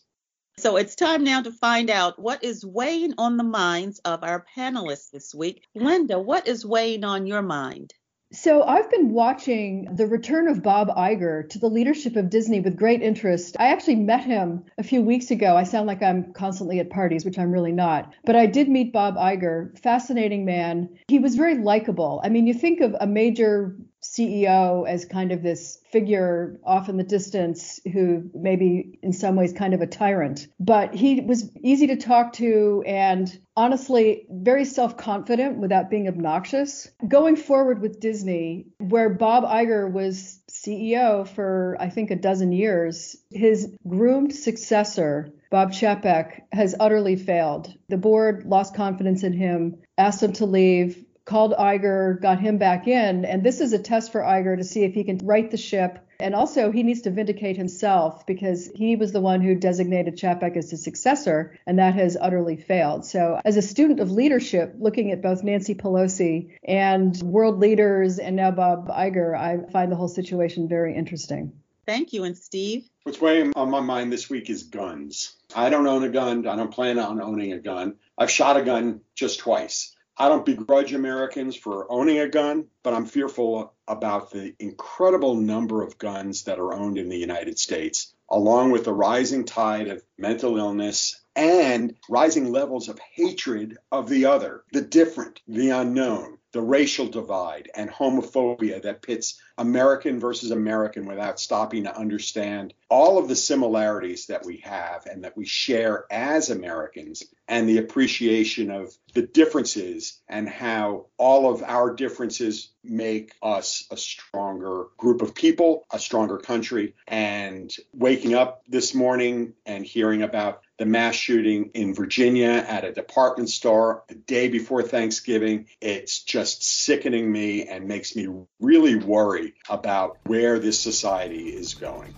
So 0.57 0.77
it's 0.77 0.95
time 0.95 1.23
now 1.23 1.41
to 1.41 1.51
find 1.51 1.89
out 1.89 2.19
what 2.19 2.43
is 2.43 2.65
weighing 2.65 3.15
on 3.17 3.37
the 3.37 3.43
minds 3.43 3.99
of 3.99 4.23
our 4.23 4.45
panelists 4.55 5.09
this 5.11 5.33
week. 5.33 5.63
Linda, 5.73 6.19
what 6.19 6.47
is 6.47 6.65
weighing 6.65 7.03
on 7.03 7.25
your 7.25 7.41
mind? 7.41 7.93
So 8.31 8.63
I've 8.63 8.89
been 8.89 9.11
watching 9.11 9.93
the 9.95 10.07
return 10.07 10.47
of 10.47 10.63
Bob 10.63 10.87
Iger 10.89 11.47
to 11.49 11.59
the 11.59 11.69
leadership 11.69 12.15
of 12.15 12.31
Disney 12.31 12.61
with 12.61 12.77
great 12.77 13.03
interest. 13.03 13.55
I 13.59 13.67
actually 13.67 13.97
met 13.97 14.23
him 14.23 14.63
a 14.79 14.83
few 14.83 15.03
weeks 15.03 15.29
ago. 15.29 15.55
I 15.55 15.63
sound 15.63 15.85
like 15.85 16.01
I'm 16.01 16.33
constantly 16.33 16.79
at 16.79 16.89
parties, 16.89 17.25
which 17.25 17.37
I'm 17.37 17.51
really 17.51 17.71
not. 17.71 18.11
But 18.25 18.35
I 18.35 18.47
did 18.47 18.69
meet 18.69 18.91
Bob 18.91 19.17
Iger, 19.17 19.77
fascinating 19.77 20.45
man. 20.45 20.89
He 21.07 21.19
was 21.19 21.35
very 21.35 21.59
likable. 21.59 22.21
I 22.23 22.29
mean, 22.29 22.47
you 22.47 22.55
think 22.55 22.81
of 22.81 22.95
a 22.99 23.05
major 23.05 23.75
CEO 24.03 24.87
as 24.87 25.05
kind 25.05 25.31
of 25.31 25.41
this 25.41 25.79
figure 25.91 26.59
off 26.63 26.89
in 26.89 26.97
the 26.97 27.03
distance 27.03 27.79
who 27.91 28.29
maybe 28.33 28.99
in 29.01 29.13
some 29.13 29.35
ways 29.35 29.53
kind 29.53 29.73
of 29.73 29.81
a 29.81 29.87
tyrant. 29.87 30.47
But 30.59 30.93
he 30.93 31.21
was 31.21 31.49
easy 31.61 31.87
to 31.87 31.95
talk 31.95 32.33
to 32.33 32.83
and 32.85 33.39
honestly 33.55 34.25
very 34.29 34.65
self 34.65 34.97
confident 34.97 35.57
without 35.57 35.89
being 35.89 36.07
obnoxious. 36.07 36.89
Going 37.07 37.35
forward 37.35 37.81
with 37.81 37.99
Disney, 37.99 38.67
where 38.79 39.09
Bob 39.09 39.43
Iger 39.45 39.91
was 39.91 40.41
CEO 40.51 41.27
for 41.27 41.77
I 41.79 41.89
think 41.89 42.11
a 42.11 42.15
dozen 42.15 42.51
years, 42.51 43.15
his 43.31 43.75
groomed 43.87 44.33
successor, 44.33 45.31
Bob 45.49 45.71
Chapek, 45.71 46.41
has 46.51 46.75
utterly 46.79 47.15
failed. 47.15 47.73
The 47.89 47.97
board 47.97 48.45
lost 48.45 48.75
confidence 48.75 49.23
in 49.23 49.33
him, 49.33 49.81
asked 49.97 50.23
him 50.23 50.33
to 50.33 50.45
leave 50.45 51.03
called 51.25 51.53
Iger, 51.53 52.21
got 52.21 52.39
him 52.39 52.57
back 52.57 52.87
in. 52.87 53.25
And 53.25 53.43
this 53.43 53.61
is 53.61 53.73
a 53.73 53.79
test 53.79 54.11
for 54.11 54.21
Iger 54.21 54.57
to 54.57 54.63
see 54.63 54.83
if 54.83 54.93
he 54.93 55.03
can 55.03 55.19
right 55.19 55.49
the 55.49 55.57
ship. 55.57 55.99
And 56.19 56.35
also, 56.35 56.71
he 56.71 56.83
needs 56.83 57.01
to 57.01 57.11
vindicate 57.11 57.57
himself 57.57 58.25
because 58.25 58.69
he 58.75 58.95
was 58.95 59.11
the 59.11 59.19
one 59.19 59.41
who 59.41 59.55
designated 59.55 60.17
Chapek 60.17 60.55
as 60.55 60.69
his 60.69 60.83
successor, 60.83 61.57
and 61.65 61.79
that 61.79 61.95
has 61.95 62.15
utterly 62.19 62.55
failed. 62.55 63.05
So, 63.05 63.41
as 63.43 63.57
a 63.57 63.61
student 63.61 63.99
of 63.99 64.11
leadership, 64.11 64.75
looking 64.77 65.11
at 65.11 65.21
both 65.21 65.43
Nancy 65.43 65.75
Pelosi 65.75 66.51
and 66.63 67.15
world 67.21 67.59
leaders 67.59 68.19
and 68.19 68.35
now 68.35 68.51
Bob 68.51 68.87
Iger, 68.87 69.37
I 69.37 69.69
find 69.71 69.91
the 69.91 69.97
whole 69.97 70.07
situation 70.07 70.69
very 70.69 70.95
interesting. 70.95 71.51
Thank 71.85 72.13
you. 72.13 72.23
And 72.23 72.37
Steve? 72.37 72.87
What's 73.03 73.19
weighing 73.19 73.51
on 73.55 73.69
my 73.69 73.81
mind 73.81 74.13
this 74.13 74.29
week 74.29 74.49
is 74.49 74.63
guns. 74.63 75.35
I 75.53 75.69
don't 75.69 75.87
own 75.87 76.03
a 76.03 76.09
gun. 76.09 76.47
I 76.47 76.55
don't 76.55 76.71
plan 76.71 76.97
on 76.99 77.21
owning 77.21 77.51
a 77.51 77.59
gun. 77.59 77.95
I've 78.17 78.31
shot 78.31 78.55
a 78.55 78.63
gun 78.63 79.01
just 79.15 79.39
twice. 79.39 79.93
I 80.15 80.29
don't 80.29 80.45
begrudge 80.45 80.93
Americans 80.93 81.55
for 81.55 81.91
owning 81.91 82.19
a 82.19 82.29
gun, 82.29 82.67
but 82.83 82.93
I'm 82.93 83.05
fearful 83.05 83.73
about 83.87 84.31
the 84.31 84.53
incredible 84.59 85.35
number 85.35 85.81
of 85.81 85.97
guns 85.97 86.43
that 86.43 86.59
are 86.59 86.73
owned 86.73 86.97
in 86.97 87.09
the 87.09 87.17
United 87.17 87.57
States, 87.57 88.13
along 88.29 88.71
with 88.71 88.85
the 88.85 88.93
rising 88.93 89.43
tide 89.43 89.87
of 89.87 90.03
mental 90.17 90.57
illness 90.57 91.19
and 91.35 91.95
rising 92.09 92.51
levels 92.51 92.89
of 92.89 92.99
hatred 92.99 93.77
of 93.91 94.07
the 94.07 94.25
other, 94.25 94.63
the 94.71 94.81
different, 94.81 95.41
the 95.47 95.69
unknown 95.69 96.37
the 96.53 96.61
racial 96.61 97.07
divide 97.07 97.69
and 97.75 97.89
homophobia 97.89 98.81
that 98.83 99.01
pits 99.01 99.41
American 99.57 100.19
versus 100.19 100.51
American 100.51 101.05
without 101.05 101.39
stopping 101.39 101.83
to 101.83 101.97
understand 101.97 102.73
all 102.89 103.17
of 103.17 103.27
the 103.27 103.35
similarities 103.35 104.27
that 104.27 104.45
we 104.45 104.57
have 104.57 105.05
and 105.07 105.23
that 105.23 105.35
we 105.35 105.45
share 105.45 106.05
as 106.11 106.49
Americans 106.49 107.23
and 107.47 107.67
the 107.67 107.77
appreciation 107.77 108.71
of 108.71 108.95
the 109.13 109.21
differences 109.21 110.19
and 110.29 110.47
how 110.47 111.07
all 111.17 111.51
of 111.51 111.61
our 111.63 111.93
differences 111.93 112.69
make 112.83 113.33
us 113.41 113.85
a 113.91 113.97
stronger 113.97 114.85
group 114.97 115.21
of 115.21 115.35
people, 115.35 115.85
a 115.91 115.99
stronger 115.99 116.37
country. 116.37 116.93
And 117.07 117.73
waking 117.93 118.33
up 118.33 118.63
this 118.67 118.93
morning 118.93 119.53
and 119.65 119.85
hearing 119.85 120.21
about 120.21 120.62
the 120.77 120.85
mass 120.85 121.15
shooting 121.15 121.69
in 121.73 121.93
Virginia 121.93 122.49
at 122.67 122.83
a 122.83 122.91
department 122.91 123.49
store 123.49 124.03
the 124.07 124.15
day 124.15 124.47
before 124.47 124.81
Thanksgiving. 124.81 125.67
It's 125.81 126.23
just 126.23 126.63
sickening 126.63 127.31
me 127.31 127.67
and 127.67 127.87
makes 127.87 128.15
me 128.15 128.27
really 128.59 128.95
worry 128.95 129.53
about 129.69 130.17
where 130.25 130.59
this 130.59 130.79
society 130.79 131.49
is 131.49 131.75
going. 131.75 132.13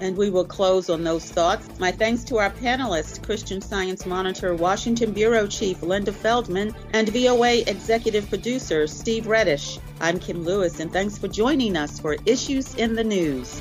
And 0.00 0.16
we 0.16 0.30
will 0.30 0.44
close 0.44 0.90
on 0.90 1.02
those 1.02 1.24
thoughts. 1.24 1.66
My 1.80 1.90
thanks 1.90 2.22
to 2.24 2.38
our 2.38 2.50
panelists, 2.50 3.20
Christian 3.20 3.60
Science 3.60 4.06
Monitor 4.06 4.54
Washington 4.54 5.12
Bureau 5.12 5.46
Chief 5.48 5.82
Linda 5.82 6.12
Feldman 6.12 6.74
and 6.92 7.08
VOA 7.08 7.62
Executive 7.62 8.28
Producer 8.28 8.86
Steve 8.86 9.24
Redisch. 9.24 9.80
I'm 10.00 10.20
Kim 10.20 10.44
Lewis, 10.44 10.78
and 10.78 10.92
thanks 10.92 11.18
for 11.18 11.26
joining 11.26 11.76
us 11.76 11.98
for 11.98 12.16
Issues 12.26 12.76
in 12.76 12.94
the 12.94 13.02
News. 13.02 13.60